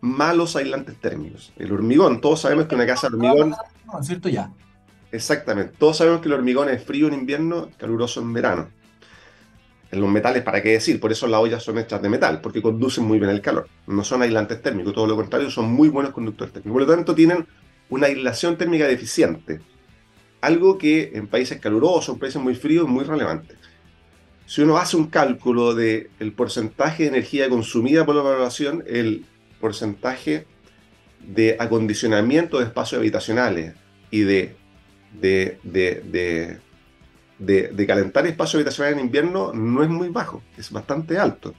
[0.00, 1.52] malos aislantes térmicos.
[1.56, 3.54] El hormigón, todos sabemos que una casa de hormigón...
[3.86, 4.50] No, es cierto ya.
[5.12, 5.74] Exactamente.
[5.78, 8.68] Todos sabemos que el hormigón es frío en invierno, caluroso en verano.
[9.90, 10.98] En los metales, ¿para qué decir?
[10.98, 13.68] Por eso las ollas son hechas de metal, porque conducen muy bien el calor.
[13.86, 16.72] No son aislantes térmicos, todo lo contrario, son muy buenos conductores térmicos.
[16.72, 17.46] Por lo tanto, tienen
[17.90, 19.60] una aislación térmica deficiente
[20.44, 23.54] algo que en países calurosos, en países muy fríos, es muy relevante.
[24.46, 29.24] Si uno hace un cálculo del el porcentaje de energía consumida por la población, el
[29.58, 30.46] porcentaje
[31.20, 33.74] de acondicionamiento de espacios habitacionales
[34.10, 34.54] y de,
[35.18, 36.58] de, de,
[37.38, 41.54] de, calentar espacios habitacionales en invierno no es muy bajo, es bastante alto,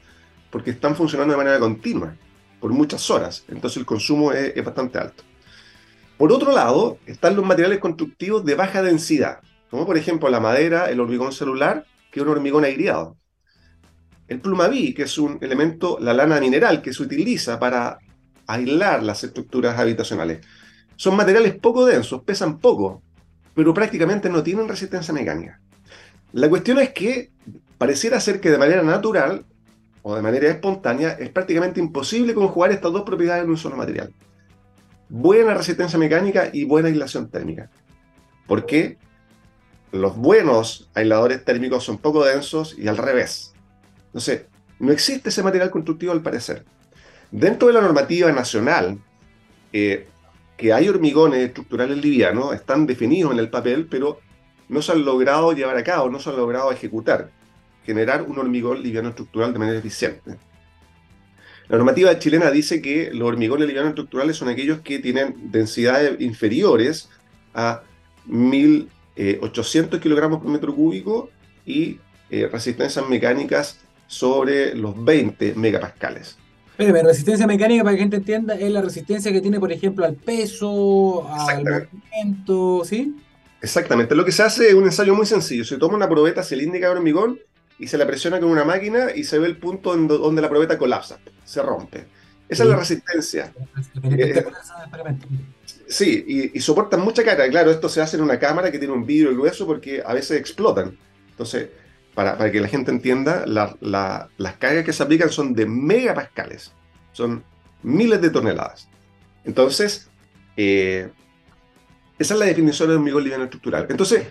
[0.49, 2.15] porque están funcionando de manera continua
[2.59, 5.23] por muchas horas, entonces el consumo es bastante alto.
[6.17, 10.89] Por otro lado, están los materiales constructivos de baja densidad, como por ejemplo la madera,
[10.89, 13.17] el hormigón celular, que es un hormigón aireado.
[14.27, 17.99] El plumaví, que es un elemento, la lana mineral, que se utiliza para
[18.47, 20.45] aislar las estructuras habitacionales.
[20.95, 23.03] Son materiales poco densos, pesan poco,
[23.53, 25.59] pero prácticamente no tienen resistencia mecánica.
[26.35, 27.31] La cuestión es que
[27.77, 29.45] pareciera ser que de manera natural
[30.01, 34.13] o de manera espontánea es prácticamente imposible conjugar estas dos propiedades en un solo material
[35.09, 37.69] buena resistencia mecánica y buena aislación térmica.
[38.47, 38.97] Porque
[39.91, 43.53] los buenos aisladores térmicos son poco densos y al revés.
[44.07, 44.45] Entonces,
[44.79, 46.65] no existe ese material constructivo al parecer.
[47.31, 48.99] Dentro de la normativa nacional,
[49.73, 50.07] eh,
[50.57, 54.19] que hay hormigones estructurales livianos, están definidos en el papel, pero
[54.69, 57.29] no se han logrado llevar a cabo, no se han logrado ejecutar,
[57.85, 60.37] generar un hormigón liviano estructural de manera eficiente.
[61.67, 67.09] La normativa chilena dice que los hormigones livianos estructurales son aquellos que tienen densidades inferiores
[67.53, 67.81] a
[68.29, 71.29] 1.800 kilogramos por metro cúbico
[71.65, 71.99] y
[72.29, 76.37] eh, resistencias mecánicas sobre los 20 megapascales.
[76.77, 80.05] Pero resistencia mecánica, para que la gente entienda, es la resistencia que tiene, por ejemplo,
[80.05, 83.15] al peso, al movimiento, ¿sí?
[83.61, 84.15] Exactamente.
[84.15, 85.63] Lo que se hace es un ensayo muy sencillo.
[85.63, 87.39] Se toma una probeta cilíndrica de hormigón
[87.79, 90.77] y se la presiona con una máquina y se ve el punto donde la probeta
[90.77, 92.05] colapsa, se rompe.
[92.47, 93.51] Esa es la resistencia.
[94.03, 94.45] Eh,
[95.87, 97.49] sí, y, soportan mucha carga.
[97.49, 100.39] Claro, esto se hace en una cámara que tiene un vidrio grueso porque a veces
[100.39, 100.95] explotan.
[101.31, 101.69] Entonces,
[102.13, 106.71] para, que la gente entienda, las cargas que se aplican son de megapascales.
[107.13, 107.43] Son
[107.81, 108.87] miles de toneladas.
[109.43, 110.09] Entonces,
[110.55, 111.09] eh,
[112.17, 113.87] esa es la definición de hormigón liviano estructural.
[113.89, 114.27] Entonces,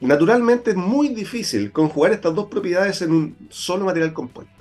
[0.00, 4.52] Naturalmente es muy difícil conjugar estas dos propiedades en un solo material compuesto.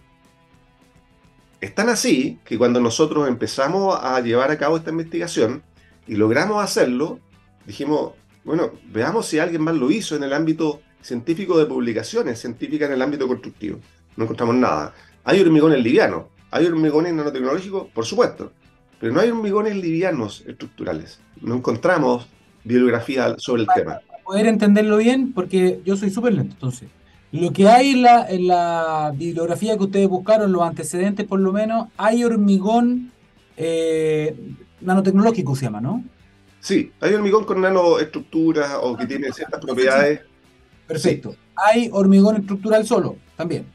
[1.60, 5.62] Es tan así que cuando nosotros empezamos a llevar a cabo esta investigación
[6.08, 7.20] y logramos hacerlo,
[7.66, 8.14] dijimos,
[8.46, 12.94] bueno, veamos si alguien más lo hizo en el ámbito científico de publicaciones científicas en
[12.94, 13.80] el ámbito constructivo.
[14.16, 14.94] No encontramos nada.
[15.26, 18.54] Hay hormigones livianos, hay hormigones nanotecnológicos, por supuesto,
[19.00, 21.20] pero no hay hormigones livianos estructurales.
[21.42, 22.28] No encontramos
[22.64, 24.00] bibliografía sobre el tema.
[24.08, 26.90] Para poder entenderlo bien, porque yo soy súper lento, entonces.
[27.32, 31.52] Lo que hay en la, en la, bibliografía que ustedes buscaron, los antecedentes por lo
[31.52, 33.12] menos, hay hormigón
[33.58, 34.36] eh,
[34.82, 36.04] nanotecnológico, se llama, ¿no?
[36.62, 40.22] Sí, hay hormigón con nanoestructuras o que tiene ciertas propiedades.
[40.88, 41.36] Perfecto.
[41.56, 43.66] Hay hormigón estructural solo, también.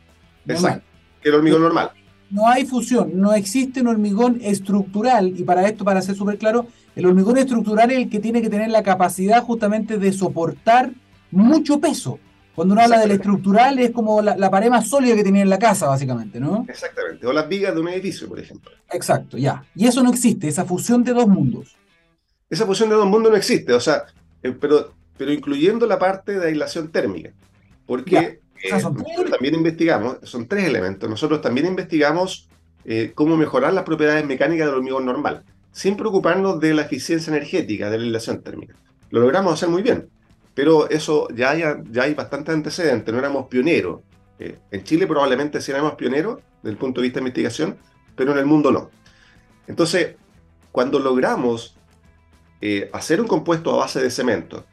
[0.47, 0.85] Exacto.
[1.23, 1.91] El hormigón normal.
[2.31, 6.67] No hay fusión, no existe un hormigón estructural, y para esto, para ser súper claro,
[6.95, 10.93] el hormigón estructural es el que tiene que tener la capacidad justamente de soportar
[11.31, 12.19] mucho peso.
[12.55, 15.59] Cuando uno habla del estructural es como la, pared más sólida que tiene en la
[15.59, 16.67] casa, básicamente, ¿no?
[16.69, 18.71] Exactamente, o las vigas de un edificio, por ejemplo.
[18.93, 19.65] Exacto, ya.
[19.75, 21.77] Y eso no existe, esa fusión de dos mundos.
[22.49, 24.05] Esa fusión de dos mundos no existe, o sea,
[24.43, 27.33] eh, pero, pero incluyendo la parte de aislación térmica.
[27.87, 32.49] Porque eh, nosotros también investigamos, son tres elementos, nosotros también investigamos
[32.85, 37.91] eh, cómo mejorar las propiedades mecánicas del hormigón normal, sin preocuparnos de la eficiencia energética
[37.91, 38.75] de la aislación térmica.
[39.11, 40.09] Lo logramos hacer muy bien,
[40.55, 44.01] pero eso ya hay, ya hay bastante antecedentes, no éramos pioneros.
[44.39, 47.77] Eh, en Chile probablemente sí éramos pioneros desde el punto de vista de investigación,
[48.15, 48.91] pero en el mundo no.
[49.67, 50.17] Entonces,
[50.73, 51.77] cuando logramos
[52.93, 54.67] hacer un compuesto a base de cemento,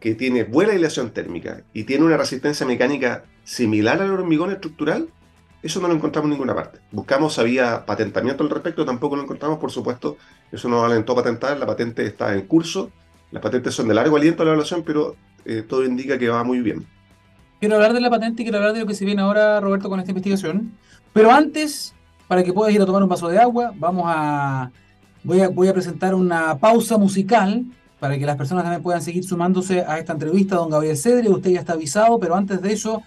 [0.00, 5.08] que tiene buena aislación térmica y tiene una resistencia mecánica similar al hormigón estructural,
[5.62, 6.78] eso no lo encontramos en ninguna parte.
[6.90, 10.16] Buscamos, había patentamiento al respecto, tampoco lo encontramos, por supuesto.
[10.50, 12.90] Eso nos alentó a patentar, la patente está en curso.
[13.30, 16.42] Las patentes son de largo aliento a la evaluación, pero eh, todo indica que va
[16.44, 16.86] muy bien.
[17.60, 19.90] Quiero hablar de la patente y quiero hablar de lo que se viene ahora, Roberto,
[19.90, 20.72] con esta investigación.
[21.12, 21.94] Pero antes,
[22.26, 24.70] para que puedas ir a tomar un vaso de agua, vamos a.
[25.22, 27.66] Voy a, voy a presentar una pausa musical
[28.00, 31.28] para que las personas también puedan seguir sumándose a esta entrevista, don Gabriel Cedre.
[31.28, 33.02] Usted ya está avisado, pero antes de eso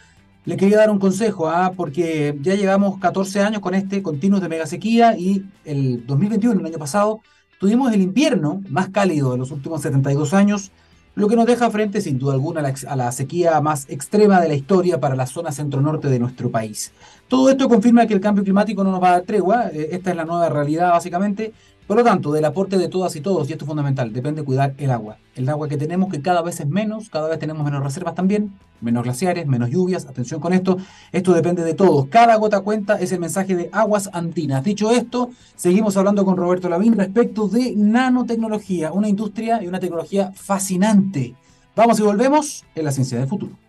[0.46, 1.72] le quería dar un consejo, ¿ah?
[1.76, 6.66] porque ya llevamos 14 años con este continuo de mega sequía y el 2021, el
[6.66, 7.22] año pasado,
[7.60, 10.72] tuvimos el invierno más cálido de los últimos 72 años,
[11.16, 14.56] lo que nos deja frente sin duda alguna a la, sequía más extrema de la
[14.56, 16.92] historia para la zona centro-norte de nuestro país.
[17.30, 20.10] Todo esto confirma que el cambio climático no nos va a dar tregua, eh, esta
[20.10, 21.54] es la nueva realidad básicamente,
[21.88, 24.74] por lo tanto, del aporte de todas y todos, y esto es fundamental, depende cuidar
[24.78, 25.18] el agua.
[25.36, 28.54] El agua que tenemos, que cada vez es menos, cada vez tenemos menos reservas también,
[28.82, 30.78] menos glaciares, menos lluvias, atención con esto,
[31.12, 32.08] esto depende de todos.
[32.08, 34.64] Cada gota cuenta es el mensaje de Aguas Andinas.
[34.64, 40.32] Dicho esto, seguimos hablando con Roberto Lavín respecto de nanotecnología, una industria y una tecnología
[40.36, 41.36] fascinante.
[41.76, 43.63] Vamos y volvemos en la ciencia del futuro.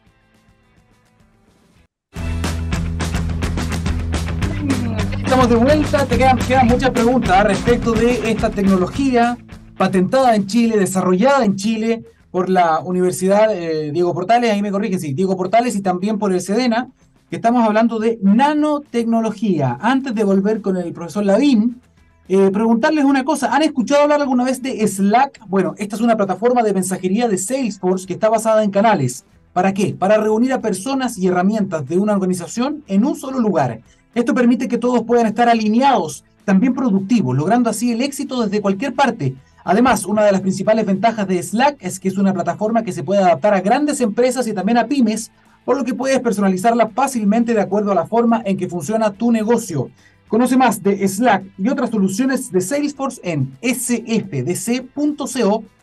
[5.35, 6.07] Estamos de vuelta.
[6.07, 9.37] Te quedan, muchas preguntas respecto de esta tecnología
[9.77, 15.01] patentada en Chile, desarrollada en Chile por la Universidad eh, Diego Portales, ahí me corrigen,
[15.01, 16.89] sí, Diego Portales y también por el SEDENA,
[17.29, 19.77] que estamos hablando de nanotecnología.
[19.81, 21.81] Antes de volver con el profesor Lavín,
[22.29, 25.41] eh, preguntarles una cosa, ¿han escuchado hablar alguna vez de Slack?
[25.49, 29.25] Bueno, esta es una plataforma de mensajería de Salesforce que está basada en canales.
[29.55, 29.95] ¿Para qué?
[29.95, 33.81] Para reunir a personas y herramientas de una organización en un solo lugar.
[34.13, 38.95] Esto permite que todos puedan estar alineados, también productivos, logrando así el éxito desde cualquier
[38.95, 39.37] parte.
[39.63, 43.05] Además, una de las principales ventajas de Slack es que es una plataforma que se
[43.05, 45.31] puede adaptar a grandes empresas y también a pymes,
[45.65, 49.31] por lo que puedes personalizarla fácilmente de acuerdo a la forma en que funciona tu
[49.31, 49.89] negocio.
[50.27, 55.15] Conoce más de Slack y otras soluciones de Salesforce en sfdc.co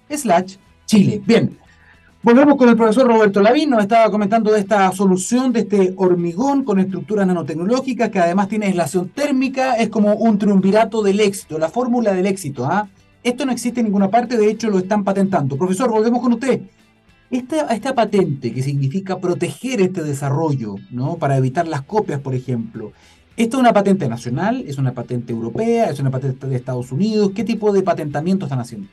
[0.10, 1.22] slash Chile.
[1.26, 1.58] Bien,
[2.24, 6.64] Volvemos con el profesor Roberto Lavín, nos estaba comentando de esta solución, de este hormigón
[6.64, 11.70] con estructuras nanotecnológicas que además tiene aislación térmica, es como un triunvirato del éxito, la
[11.70, 12.64] fórmula del éxito.
[12.66, 12.88] ¿ah?
[13.24, 15.58] Esto no existe en ninguna parte, de hecho lo están patentando.
[15.58, 16.62] Profesor, volvemos con usted.
[17.32, 21.16] Esta, esta patente que significa proteger este desarrollo, ¿no?
[21.16, 22.92] Para evitar las copias, por ejemplo.
[23.36, 24.64] ¿Esto es una patente nacional?
[24.68, 25.90] ¿Es una patente europea?
[25.90, 27.32] ¿Es una patente de Estados Unidos?
[27.34, 28.90] ¿Qué tipo de patentamiento están haciendo?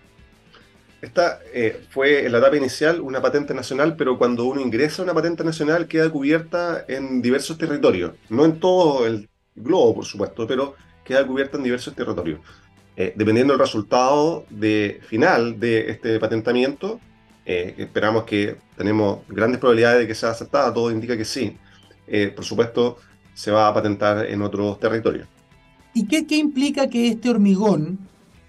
[1.01, 5.05] Esta eh, fue en la etapa inicial una patente nacional, pero cuando uno ingresa a
[5.05, 8.15] una patente nacional queda cubierta en diversos territorios.
[8.29, 12.41] No en todo el globo, por supuesto, pero queda cubierta en diversos territorios.
[12.97, 17.01] Eh, dependiendo del resultado de, final de este patentamiento,
[17.47, 21.57] eh, esperamos que tenemos grandes probabilidades de que sea aceptada, todo indica que sí.
[22.35, 22.97] por supuesto,
[23.35, 25.29] se va a patentar en otros territorios.
[25.95, 27.99] ¿Y qué, qué implica que este hormigón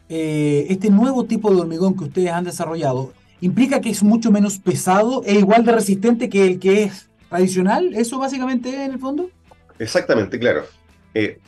[0.10, 4.58] eh, este nuevo tipo de hormigón que ustedes han desarrollado implica que es mucho menos
[4.60, 7.93] pesado e igual de resistente que el que es tradicional?
[7.93, 9.30] ¿Eso básicamente en el fondo?
[9.78, 10.63] Exactamente, claro.
[11.13, 11.39] Eh,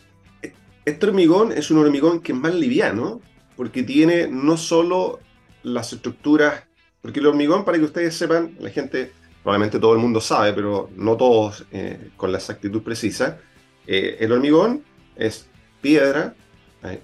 [0.86, 3.22] Este hormigón es un hormigón que es más liviano
[3.56, 5.20] porque tiene no solo
[5.64, 6.64] las estructuras,
[7.02, 9.12] porque el hormigón, para que ustedes sepan, la gente,
[9.44, 13.40] probablemente todo el mundo sabe, pero no todos eh, con la exactitud precisa,
[13.86, 14.84] el hormigón
[15.16, 15.48] es
[15.82, 16.34] piedra,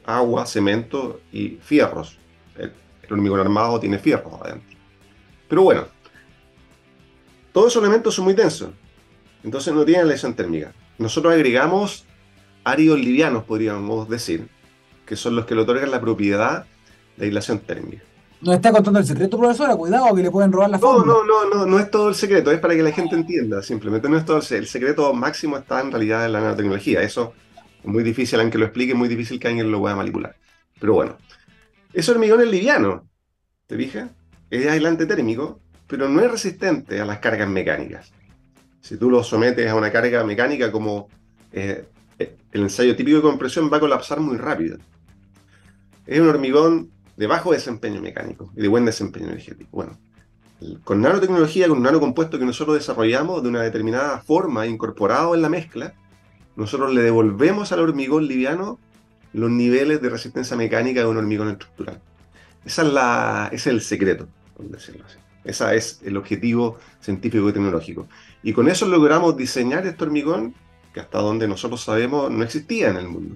[0.05, 2.17] agua, cemento y fierros.
[2.55, 4.77] El, el hormigón armado tiene fierros adentro.
[5.47, 5.85] Pero bueno,
[7.51, 8.69] todos esos elementos son muy densos,
[9.43, 10.73] entonces no tienen lesión térmica.
[10.97, 12.05] Nosotros agregamos
[12.63, 14.47] áridos livianos, podríamos decir,
[15.05, 16.65] que son los que le otorgan la propiedad
[17.15, 18.03] de aislación térmica.
[18.41, 19.75] ¿No está contando el secreto, profesora?
[19.75, 22.51] Cuidado, que le pueden robar la no, No, no, no, no es todo el secreto,
[22.51, 24.63] es para que la gente entienda, simplemente no es todo el secreto.
[24.63, 27.01] El secreto máximo está en realidad en la nanotecnología.
[27.01, 27.46] Eso es
[27.87, 30.35] muy difícil, aunque lo explique, muy difícil que alguien lo pueda manipular.
[30.79, 31.17] Pero bueno,
[31.93, 33.07] ese hormigón es liviano,
[33.65, 34.11] ¿te fijas?
[34.49, 38.11] Es aislante térmico, pero no es resistente a las cargas mecánicas.
[38.81, 41.09] Si tú lo sometes a una carga mecánica como
[41.51, 41.85] eh,
[42.19, 44.77] el ensayo típico de compresión va a colapsar muy rápido.
[46.05, 49.69] Es un hormigón de bajo desempeño mecánico y de buen desempeño energético.
[49.71, 49.97] Bueno,
[50.83, 55.49] con nanotecnología, con un nanocompuesto que nosotros desarrollamos de una determinada forma incorporado en la
[55.49, 55.93] mezcla,
[56.57, 58.79] nosotros le devolvemos al hormigón liviano
[59.31, 62.01] los niveles de resistencia mecánica de un hormigón estructural.
[62.65, 65.17] Esa es ese es el secreto, por decirlo así.
[65.43, 68.07] Ese es el objetivo científico y tecnológico.
[68.41, 70.55] Y con eso logramos diseñar este hormigón
[70.93, 73.35] que hasta donde nosotros sabemos no existía en el mundo.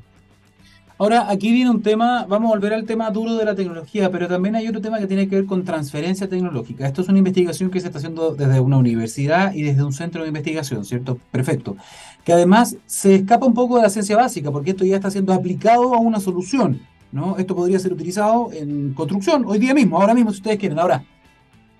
[1.01, 4.27] Ahora, aquí viene un tema, vamos a volver al tema duro de la tecnología, pero
[4.27, 6.85] también hay otro tema que tiene que ver con transferencia tecnológica.
[6.85, 10.21] Esto es una investigación que se está haciendo desde una universidad y desde un centro
[10.21, 11.17] de investigación, ¿cierto?
[11.31, 11.75] Perfecto.
[12.23, 15.33] Que además se escapa un poco de la ciencia básica, porque esto ya está siendo
[15.33, 16.79] aplicado a una solución,
[17.11, 17.35] ¿no?
[17.39, 20.77] Esto podría ser utilizado en construcción hoy día mismo, ahora mismo, si ustedes quieren.
[20.77, 21.03] Ahora,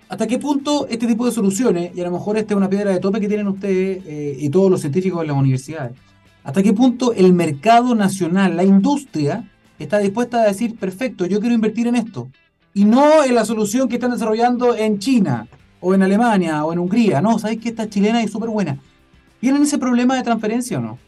[0.08, 2.90] ¿Hasta qué punto este tipo de soluciones, y a lo mejor esta es una piedra
[2.90, 5.92] de tope que tienen ustedes eh, y todos los científicos de las universidades,
[6.44, 11.54] hasta qué punto el mercado nacional, la industria, está dispuesta a decir, perfecto, yo quiero
[11.54, 12.30] invertir en esto,
[12.74, 15.46] y no en la solución que están desarrollando en China,
[15.80, 18.78] o en Alemania, o en Hungría, no, sabéis que esta chilena es súper buena.
[19.40, 20.98] ¿Tienen ese problema de transferencia o no?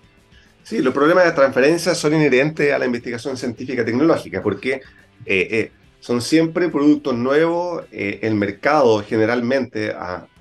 [0.65, 4.81] Sí, los problemas de transferencia son inherentes a la investigación científica tecnológica, porque eh,
[5.27, 7.85] eh, son siempre productos nuevos.
[7.93, 9.95] Eh, el mercado generalmente,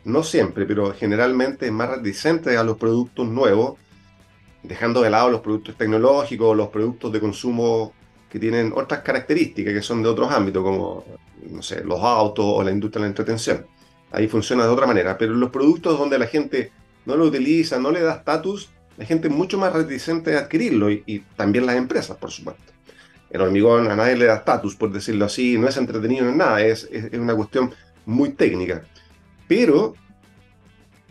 [0.06, 3.76] no siempre, pero generalmente es más reticente a los productos nuevos,
[4.64, 7.94] dejando de lado los productos tecnológicos, los productos de consumo
[8.30, 11.06] que tienen otras características que son de otros ámbitos, como
[11.50, 13.66] no sé, los autos o la industria de la entretención.
[14.12, 16.72] Ahí funciona de otra manera, pero los productos donde la gente
[17.06, 20.90] no lo utiliza, no le da estatus, la gente es mucho más reticente a adquirirlo
[20.90, 22.74] y también las empresas, por supuesto
[23.34, 26.62] el hormigón a nadie le da estatus, por decirlo así, no es entretenido en nada,
[26.62, 27.74] es, es, una cuestión
[28.06, 28.84] muy técnica.
[29.48, 29.96] Pero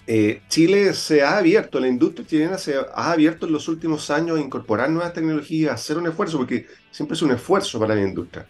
[0.07, 4.39] eh, Chile se ha abierto, la industria chilena se ha abierto en los últimos años
[4.39, 8.47] a incorporar nuevas tecnologías, hacer un esfuerzo, porque siempre es un esfuerzo para la industria.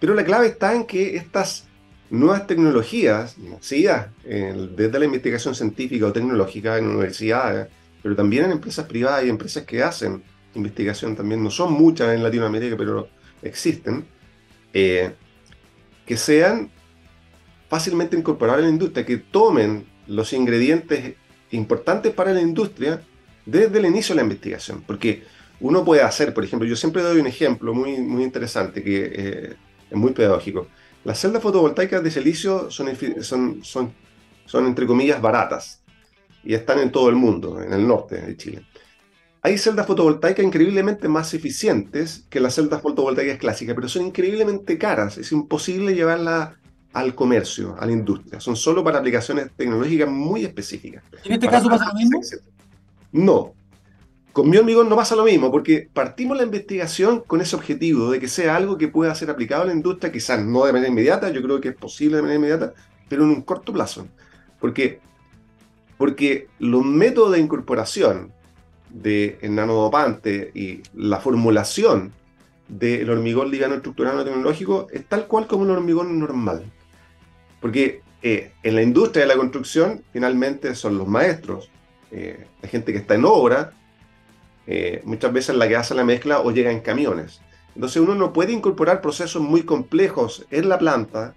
[0.00, 1.68] Pero la clave está en que estas
[2.10, 7.68] nuevas tecnologías, nacidas desde la investigación científica o tecnológica en universidades,
[8.02, 10.22] pero también en empresas privadas y empresas que hacen
[10.56, 13.08] investigación también, no son muchas en Latinoamérica, pero
[13.42, 14.04] existen,
[14.72, 15.12] eh,
[16.04, 16.70] que sean
[17.68, 21.14] fácilmente incorporables a la industria, que tomen los ingredientes
[21.50, 23.02] importantes para la industria
[23.44, 24.82] desde el inicio de la investigación.
[24.86, 25.24] Porque
[25.60, 29.54] uno puede hacer, por ejemplo, yo siempre doy un ejemplo muy, muy interesante que eh,
[29.90, 30.66] es muy pedagógico.
[31.04, 32.88] Las celdas fotovoltaicas de silicio son,
[33.20, 33.92] son, son,
[34.44, 35.80] son, entre comillas, baratas
[36.42, 38.62] y están en todo el mundo, en el norte de Chile.
[39.42, 45.18] Hay celdas fotovoltaicas increíblemente más eficientes que las celdas fotovoltaicas clásicas, pero son increíblemente caras.
[45.18, 46.54] Es imposible llevarlas
[46.96, 48.40] al comercio, a la industria.
[48.40, 51.04] Son solo para aplicaciones tecnológicas muy específicas.
[51.24, 52.22] ¿En este caso pasa lo mismo?
[53.12, 53.52] No.
[54.32, 58.18] Con mi hormigón no pasa lo mismo, porque partimos la investigación con ese objetivo de
[58.18, 61.28] que sea algo que pueda ser aplicado a la industria, quizás no de manera inmediata,
[61.28, 62.72] yo creo que es posible de manera inmediata,
[63.10, 64.06] pero en un corto plazo.
[64.58, 65.00] Porque,
[65.98, 68.32] porque los métodos de incorporación
[68.88, 72.14] de nanodopante y la formulación
[72.68, 76.72] del hormigón liviano estructural tecnológico es tal cual como el hormigón normal.
[77.60, 81.70] Porque eh, en la industria de la construcción finalmente son los maestros,
[82.10, 83.72] eh, la gente que está en obra,
[84.66, 87.40] eh, muchas veces la que hace la mezcla o llega en camiones.
[87.74, 91.34] Entonces uno no puede incorporar procesos muy complejos en la planta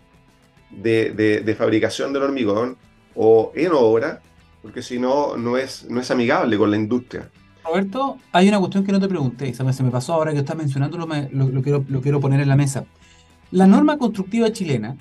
[0.72, 2.78] de, de fabricación del hormigón
[3.16, 4.22] o en obra,
[4.62, 7.30] porque si no, no es, no es amigable con la industria.
[7.64, 10.40] Roberto, hay una cuestión que no te pregunté, se me, se me pasó ahora que
[10.40, 12.86] estás mencionándolo, lo, quiero, lo quiero poner en la mesa.
[13.52, 14.96] La norma constructiva chilena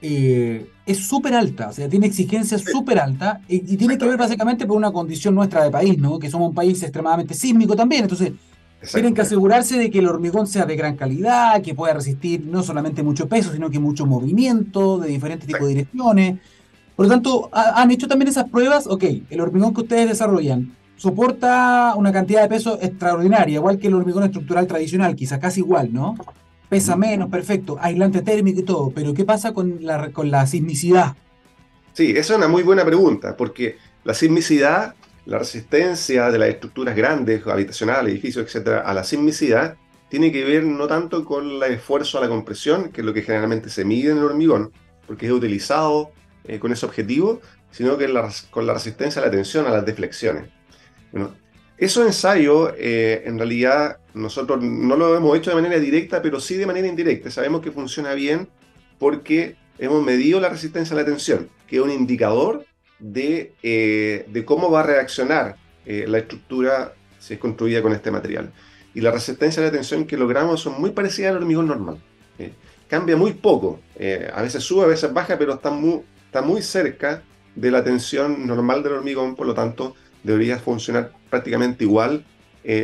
[0.00, 4.66] eh, es súper alta, o sea, tiene exigencias súper altas y, tiene que ver básicamente
[4.66, 6.18] por una condición nuestra de país, ¿no?
[6.18, 8.02] Que somos un país extremadamente sísmico también.
[8.02, 8.32] Entonces,
[8.92, 12.62] Tienen que asegurarse de que el hormigón sea de gran calidad, que pueda resistir no
[12.62, 16.38] solamente mucho peso, sino que mucho movimiento de diferentes tipos de direcciones.
[16.94, 18.86] Por lo tanto, han hecho también esas pruebas.
[18.86, 23.94] Ok, el hormigón que ustedes desarrollan soporta una cantidad de peso extraordinaria, igual que el
[23.94, 26.14] hormigón estructural tradicional, quizá casi igual, ¿no?
[26.68, 28.90] Pesa menos, perfecto, aislante térmico y todo.
[28.90, 31.16] Pero ¿qué pasa con la, con la sismicidad?
[31.94, 34.94] Sí, esa es una muy buena pregunta, porque la sismicidad
[35.28, 39.76] la resistencia de las estructuras grandes, habitacionales, edificios, etcétera, a la sismicidad
[40.08, 43.20] tiene que ver no tanto con el esfuerzo a la compresión, que es lo que
[43.20, 44.72] generalmente se mide en el hormigón,
[45.06, 46.12] porque es utilizado
[46.44, 48.10] eh, con ese objetivo, sino que
[48.50, 50.48] con la resistencia a la tensión, a las deflexiones.
[51.12, 51.34] Bueno,
[51.78, 56.56] esos ensayos, eh, en realidad, nosotros no lo hemos hecho de manera directa, pero sí
[56.56, 57.30] de manera indirecta.
[57.30, 58.48] Sabemos que funciona bien
[58.98, 62.66] porque hemos medido la resistencia a la tensión, que es un indicador
[63.00, 65.56] eh, de, cómo va a reaccionar
[65.86, 68.52] eh, la estructura si es construida con este material.
[68.92, 71.98] Y la resistencia a la tensión que logramos son muy parecidas al hormigón normal.
[72.40, 72.50] Eh,
[72.88, 73.80] cambia muy poco,
[74.32, 77.22] a veces sube, a veces baja, pero está muy, está muy cerca
[77.54, 82.24] de la tensión normal del hormigón, por lo tanto debería funcionar prácticamente igual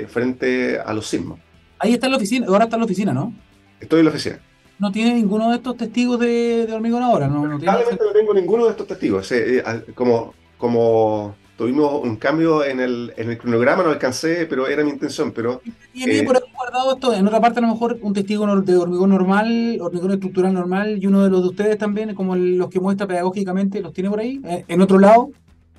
[0.09, 1.39] frente a los sismos.
[1.79, 3.35] Ahí está la oficina, ahora está en la oficina, ¿no?
[3.81, 4.41] Estoy en la oficina
[4.79, 7.47] no tiene ninguno de estos testigos de, hormigón ahora, ¿no?
[7.47, 9.31] no no tengo ninguno de estos testigos.
[9.33, 9.63] Eh,
[9.95, 14.91] como, como tuvimos un cambio en el, en el cronograma, no alcancé, pero era mi
[14.91, 15.33] intención.
[15.33, 15.63] Pero,
[15.93, 17.15] ¿Tiene eh, por ahí guardado esto?
[17.15, 21.07] En otra parte, a lo mejor un testigo de hormigón normal, hormigón estructural normal, y
[21.07, 24.41] uno de los de ustedes también, como los que muestra pedagógicamente, ¿los tiene por ahí?
[24.45, 25.31] Eh, ¿En otro lado?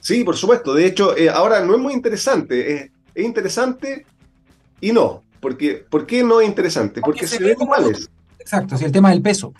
[0.05, 0.75] Sí, por supuesto.
[0.75, 2.91] De hecho, ahora no es muy interesante.
[3.15, 4.05] es interesante
[4.79, 5.23] y no.
[5.39, 7.01] Porque, ¿Por qué no es interesante?
[7.01, 8.07] Porque, se, se ven iguales.
[8.37, 9.51] Exacto, sí, el tema del peso.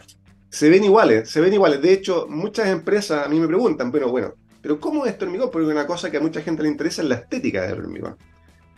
[0.49, 1.81] Se ven iguales, se ven iguales.
[1.81, 5.49] De hecho, muchas empresas a mí me preguntan, pero bueno, ¿pero cómo es este hormigón?
[5.51, 8.15] Porque una cosa que a mucha gente le interesa es la estética del hormigón.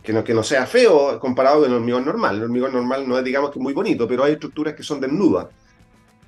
[0.02, 2.36] Que no, que no sea feo comparado con el hormigón normal.
[2.36, 5.48] El hormigón normal no es, digamos, que muy bonito, pero hay estructuras que son desnudas.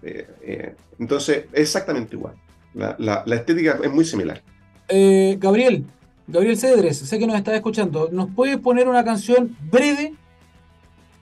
[0.02, 2.34] Eh, eh, entonces, es exactamente igual.
[2.74, 4.42] La, estética es muy similar.
[4.90, 5.86] Eh, Gabriel,
[6.26, 8.08] Gabriel Cedres, sé que nos está escuchando.
[8.10, 10.14] ¿Nos puede poner una canción breve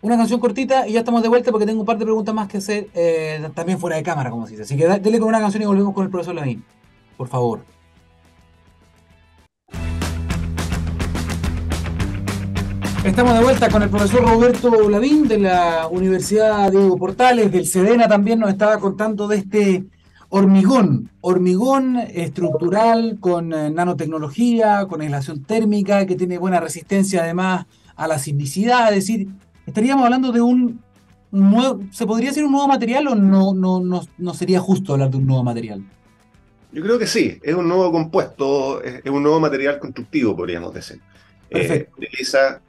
[0.01, 2.49] una canción cortita y ya estamos de vuelta porque tengo un par de preguntas más
[2.49, 4.63] que hacer eh, también fuera de cámara, como se dice.
[4.63, 6.65] Así que dale con una canción y volvemos con el profesor Lavín.
[7.17, 7.61] Por favor.
[13.05, 18.07] Estamos de vuelta con el profesor Roberto Lavín de la Universidad Diego Portales, del Sedena
[18.07, 19.85] también nos estaba contando de este
[20.31, 27.67] hormigón, hormigón estructural con eh, nanotecnología, con aislación térmica, que tiene buena resistencia además
[27.97, 29.29] a la sismicidad, es decir,
[29.67, 30.81] estaríamos hablando de un
[31.31, 33.83] nuevo, ¿se podría decir un nuevo material o no, no,
[34.17, 35.85] no, sería justo hablar de un nuevo material?
[36.73, 41.01] Yo creo que sí, es un nuevo compuesto, es, un nuevo material constructivo, podríamos decir.
[41.51, 42.61] Eh, utiliza,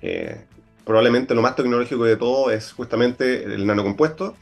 [0.00, 0.44] eh,
[0.84, 4.36] probablemente lo más tecnológico de todo es justamente el nanocompuesto,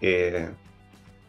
[0.00, 0.48] eh,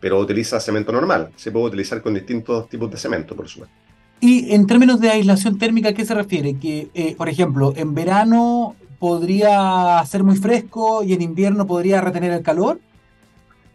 [0.06, 1.32] pero utiliza cemento normal.
[1.36, 3.76] Se puede utilizar con distintos tipos de cemento, por supuesto.
[4.20, 6.60] Y en términos de aislación térmica, ¿a qué se refiere?
[6.60, 12.44] Que, por ejemplo, en verano podría ser muy fresco y en invierno podría retener el
[12.44, 12.80] calor?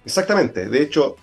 [0.05, 0.69] Exactamente.
[0.69, 1.17] De hecho,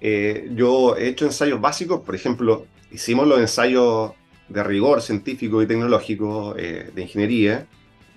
[0.00, 4.12] eh, yo he hecho ensayos básicos, por ejemplo, hicimos los ensayos
[4.48, 7.66] de rigor científico y tecnológico eh, de ingeniería,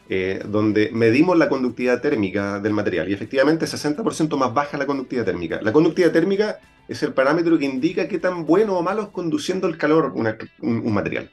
[0.09, 5.25] eh, donde medimos la conductividad térmica del material y efectivamente 60% más baja la conductividad
[5.25, 5.59] térmica.
[5.61, 9.67] La conductividad térmica es el parámetro que indica qué tan bueno o malo es conduciendo
[9.67, 10.13] el calor
[10.61, 11.29] un material.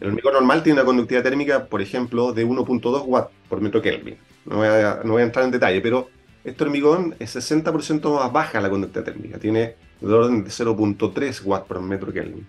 [0.00, 4.16] El hormigón normal tiene una conductividad térmica, por ejemplo, de 1.2 watts por metro Kelvin.
[4.44, 6.08] No voy, a, no voy a entrar en detalle, pero
[6.44, 9.38] este hormigón es 60% más baja la conductividad térmica.
[9.38, 12.46] Tiene de orden de 0.3 watts por metro Kelvin.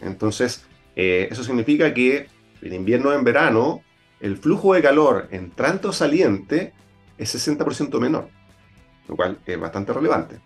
[0.00, 0.64] Entonces,
[0.94, 2.28] eh, eso significa que
[2.62, 3.82] en invierno o en verano,
[4.20, 6.72] el flujo de calor entrante o saliente
[7.18, 8.28] es 60% menor,
[9.08, 10.40] lo cual es bastante relevante.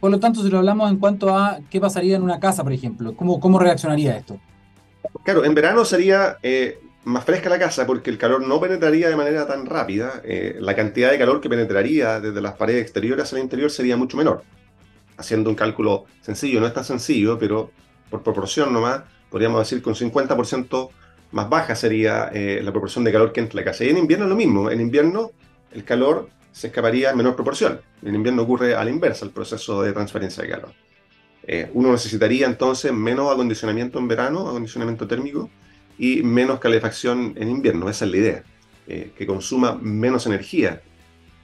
[0.00, 2.72] Por lo tanto, si lo hablamos en cuanto a qué pasaría en una casa, por
[2.72, 4.38] ejemplo, ¿cómo, cómo reaccionaría esto?
[5.24, 9.16] Claro, en verano sería eh, más fresca la casa porque el calor no penetraría de
[9.16, 10.20] manera tan rápida.
[10.24, 14.16] Eh, la cantidad de calor que penetraría desde las paredes exteriores al interior sería mucho
[14.16, 14.44] menor.
[15.16, 17.72] Haciendo un cálculo sencillo, no es tan sencillo, pero
[18.08, 20.90] por proporción nomás, podríamos decir que un 50%
[21.30, 23.84] más baja sería eh, la proporción de calor que entra a la casa.
[23.84, 24.70] Y en invierno es lo mismo.
[24.70, 25.32] En invierno
[25.72, 27.80] el calor se escaparía en menor proporción.
[28.02, 30.72] En invierno ocurre a la inversa el proceso de transferencia de calor.
[31.46, 35.50] Eh, uno necesitaría entonces menos acondicionamiento en verano, acondicionamiento térmico,
[35.98, 37.88] y menos calefacción en invierno.
[37.88, 38.42] Esa es la idea,
[38.86, 40.82] eh, que consuma menos energía,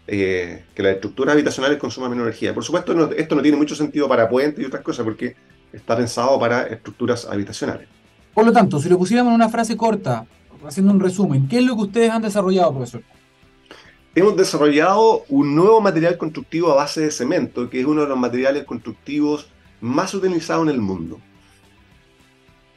[0.07, 2.53] que las estructuras habitacionales consuman menos energía.
[2.53, 5.35] Por supuesto, esto no tiene mucho sentido para puentes y otras cosas, porque
[5.73, 7.89] está pensado para estructuras habitacionales.
[8.35, 10.27] Por lo tanto, si lo pusiéramos en una frase corta,
[10.67, 13.03] haciendo un resumen, ¿qué es lo que ustedes han desarrollado, profesor?
[14.15, 18.19] hemos desarrollado un nuevo material constructivo a base de cemento, que es uno de los
[18.19, 19.49] materiales constructivos
[19.81, 21.21] más utilizados en el mundo.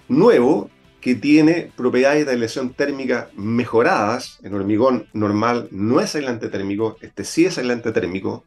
[0.07, 4.39] Nuevo, que tiene propiedades de aislación térmica mejoradas.
[4.41, 8.43] El hormigón normal no es aislante térmico, este sí es aislante térmico,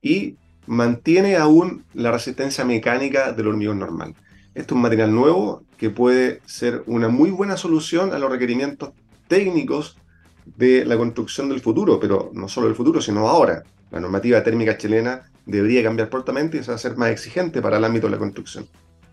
[0.00, 0.36] y
[0.66, 4.14] mantiene aún la resistencia mecánica del hormigón normal.
[4.54, 8.90] Este es un material nuevo que puede ser una muy buena solución a los requerimientos
[9.26, 9.96] técnicos
[10.44, 13.62] de la construcción del futuro, pero no solo del futuro, sino ahora.
[13.90, 17.78] La normativa térmica chilena debería cambiar prontamente y se va a ser más exigente para
[17.78, 18.66] el ámbito de la construcción.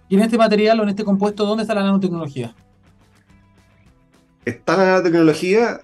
[0.10, 2.54] ¿Y en este material o en este compuesto, dónde está la nanotecnología?
[4.44, 5.80] Está la nanotecnología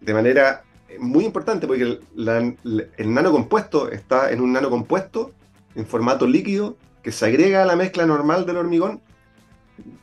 [0.00, 0.64] de manera
[0.98, 5.32] muy importante porque el, el nanocompuesto está en un nanocompuesto
[5.74, 9.00] en formato líquido que se agrega a la mezcla normal del hormigón,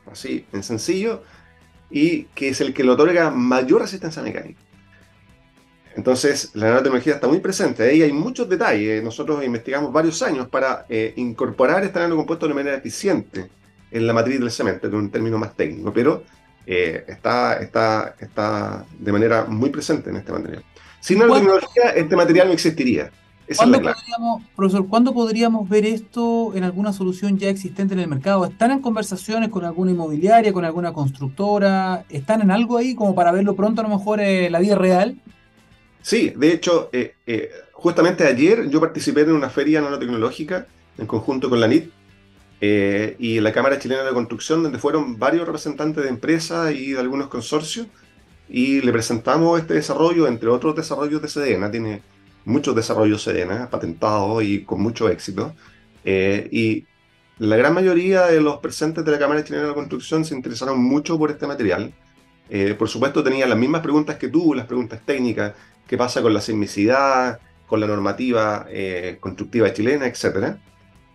[0.10, 1.24] así, en sencillo,
[1.90, 4.62] y que es el que le otorga mayor resistencia mecánica.
[5.96, 7.84] Entonces, la nanotecnología está muy presente.
[7.84, 9.04] Ahí hay muchos detalles.
[9.04, 13.50] Nosotros investigamos varios años para eh, incorporar este nanocompuesto de manera eficiente
[13.90, 16.24] en la matriz del cemento, en un término más técnico, pero
[16.66, 20.64] eh, está, está, está de manera muy presente en este material.
[21.02, 23.12] Sin nanotecnología, este material no existiría.
[23.56, 28.46] ¿Cuándo podríamos, profesor, ¿cuándo podríamos ver esto en alguna solución ya existente en el mercado?
[28.46, 32.06] ¿Están en conversaciones con alguna inmobiliaria, con alguna constructora?
[32.10, 35.16] ¿Están en algo ahí como para verlo pronto a lo mejor en la vida real?
[36.02, 41.50] Sí, de hecho, eh, eh, justamente ayer yo participé en una feria nanotecnológica en conjunto
[41.50, 41.92] con la NIT
[42.60, 47.00] eh, y la Cámara Chilena de Construcción, donde fueron varios representantes de empresas y de
[47.00, 47.88] algunos consorcios,
[48.50, 52.02] y le presentamos este desarrollo, entre otros desarrollos de Sedena, tiene
[52.46, 55.54] muchos desarrollos Sedena patentados y con mucho éxito,
[56.04, 56.86] y
[57.38, 61.18] la gran mayoría de los presentes de la Cámara Chilena de Construcción se interesaron mucho
[61.18, 61.94] por este material.
[62.78, 65.54] por supuesto, tenían las mismas preguntas que tú, las preguntas técnicas,
[65.88, 67.40] qué pasa con la sismicidad,
[67.72, 70.58] con la normativa eh, constructiva chilena, etc.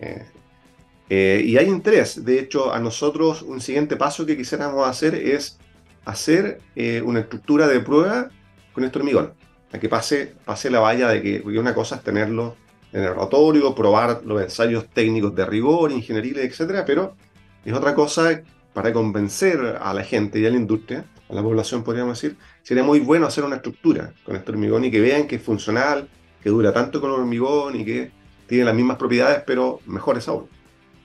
[0.01, 0.25] Eh,
[1.11, 2.25] eh, y hay interés.
[2.25, 5.59] De hecho, a nosotros un siguiente paso que quisiéramos hacer es
[6.07, 6.61] hacer
[7.05, 8.31] una estructura de prueba
[8.73, 9.35] con este hormigón.
[9.73, 12.57] A que pase, pase la valla de que una cosa es tenerlo
[12.93, 16.83] en el laboratorio, probar los ensayos técnicos de rigor, ingenieriles, etc.
[16.87, 17.17] Pero
[17.65, 18.43] es otra cosa
[18.73, 22.85] para convencer a la gente y a la industria a la población, podríamos decir, sería
[22.85, 26.09] muy bueno hacer una estructura con este hormigón y que vean que es funcional,
[26.43, 28.11] que dura tanto con el hormigón y que
[28.47, 30.47] tiene las mismas propiedades, pero mejores aún.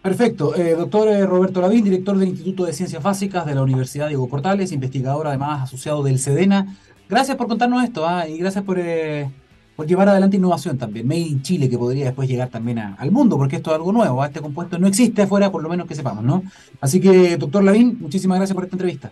[0.02, 0.56] Perfecto.
[0.56, 4.28] Eh, doctor eh, Roberto Lavín, director del Instituto de Ciencias Básicas de la Universidad Diego
[4.28, 6.76] Portales, investigador además asociado del SEDENA.
[7.12, 8.26] Gracias por contarnos esto ¿ah?
[8.26, 9.30] y gracias por, eh,
[9.76, 11.06] por, llevar adelante innovación también.
[11.06, 14.24] Made in Chile, que podría después llegar también al mundo, porque esto es algo nuevo.
[14.24, 14.28] ¿ah?
[14.28, 16.42] Este compuesto no existe afuera, por lo menos que sepamos, ¿no?
[16.80, 19.12] Así que, doctor Lavín, muchísimas gracias por esta entrevista.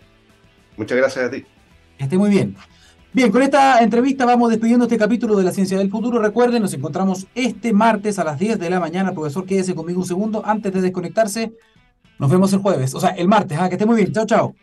[0.77, 1.43] Muchas gracias a ti.
[1.97, 2.55] Que esté muy bien.
[3.11, 6.21] Bien, con esta entrevista vamos despidiendo este capítulo de la ciencia del futuro.
[6.21, 9.11] Recuerden, nos encontramos este martes a las 10 de la mañana.
[9.11, 11.51] Profesor, quédese conmigo un segundo antes de desconectarse.
[12.17, 13.57] Nos vemos el jueves, o sea, el martes.
[13.59, 13.67] ¿ah?
[13.67, 14.13] Que esté muy bien.
[14.13, 14.55] Chao, chao.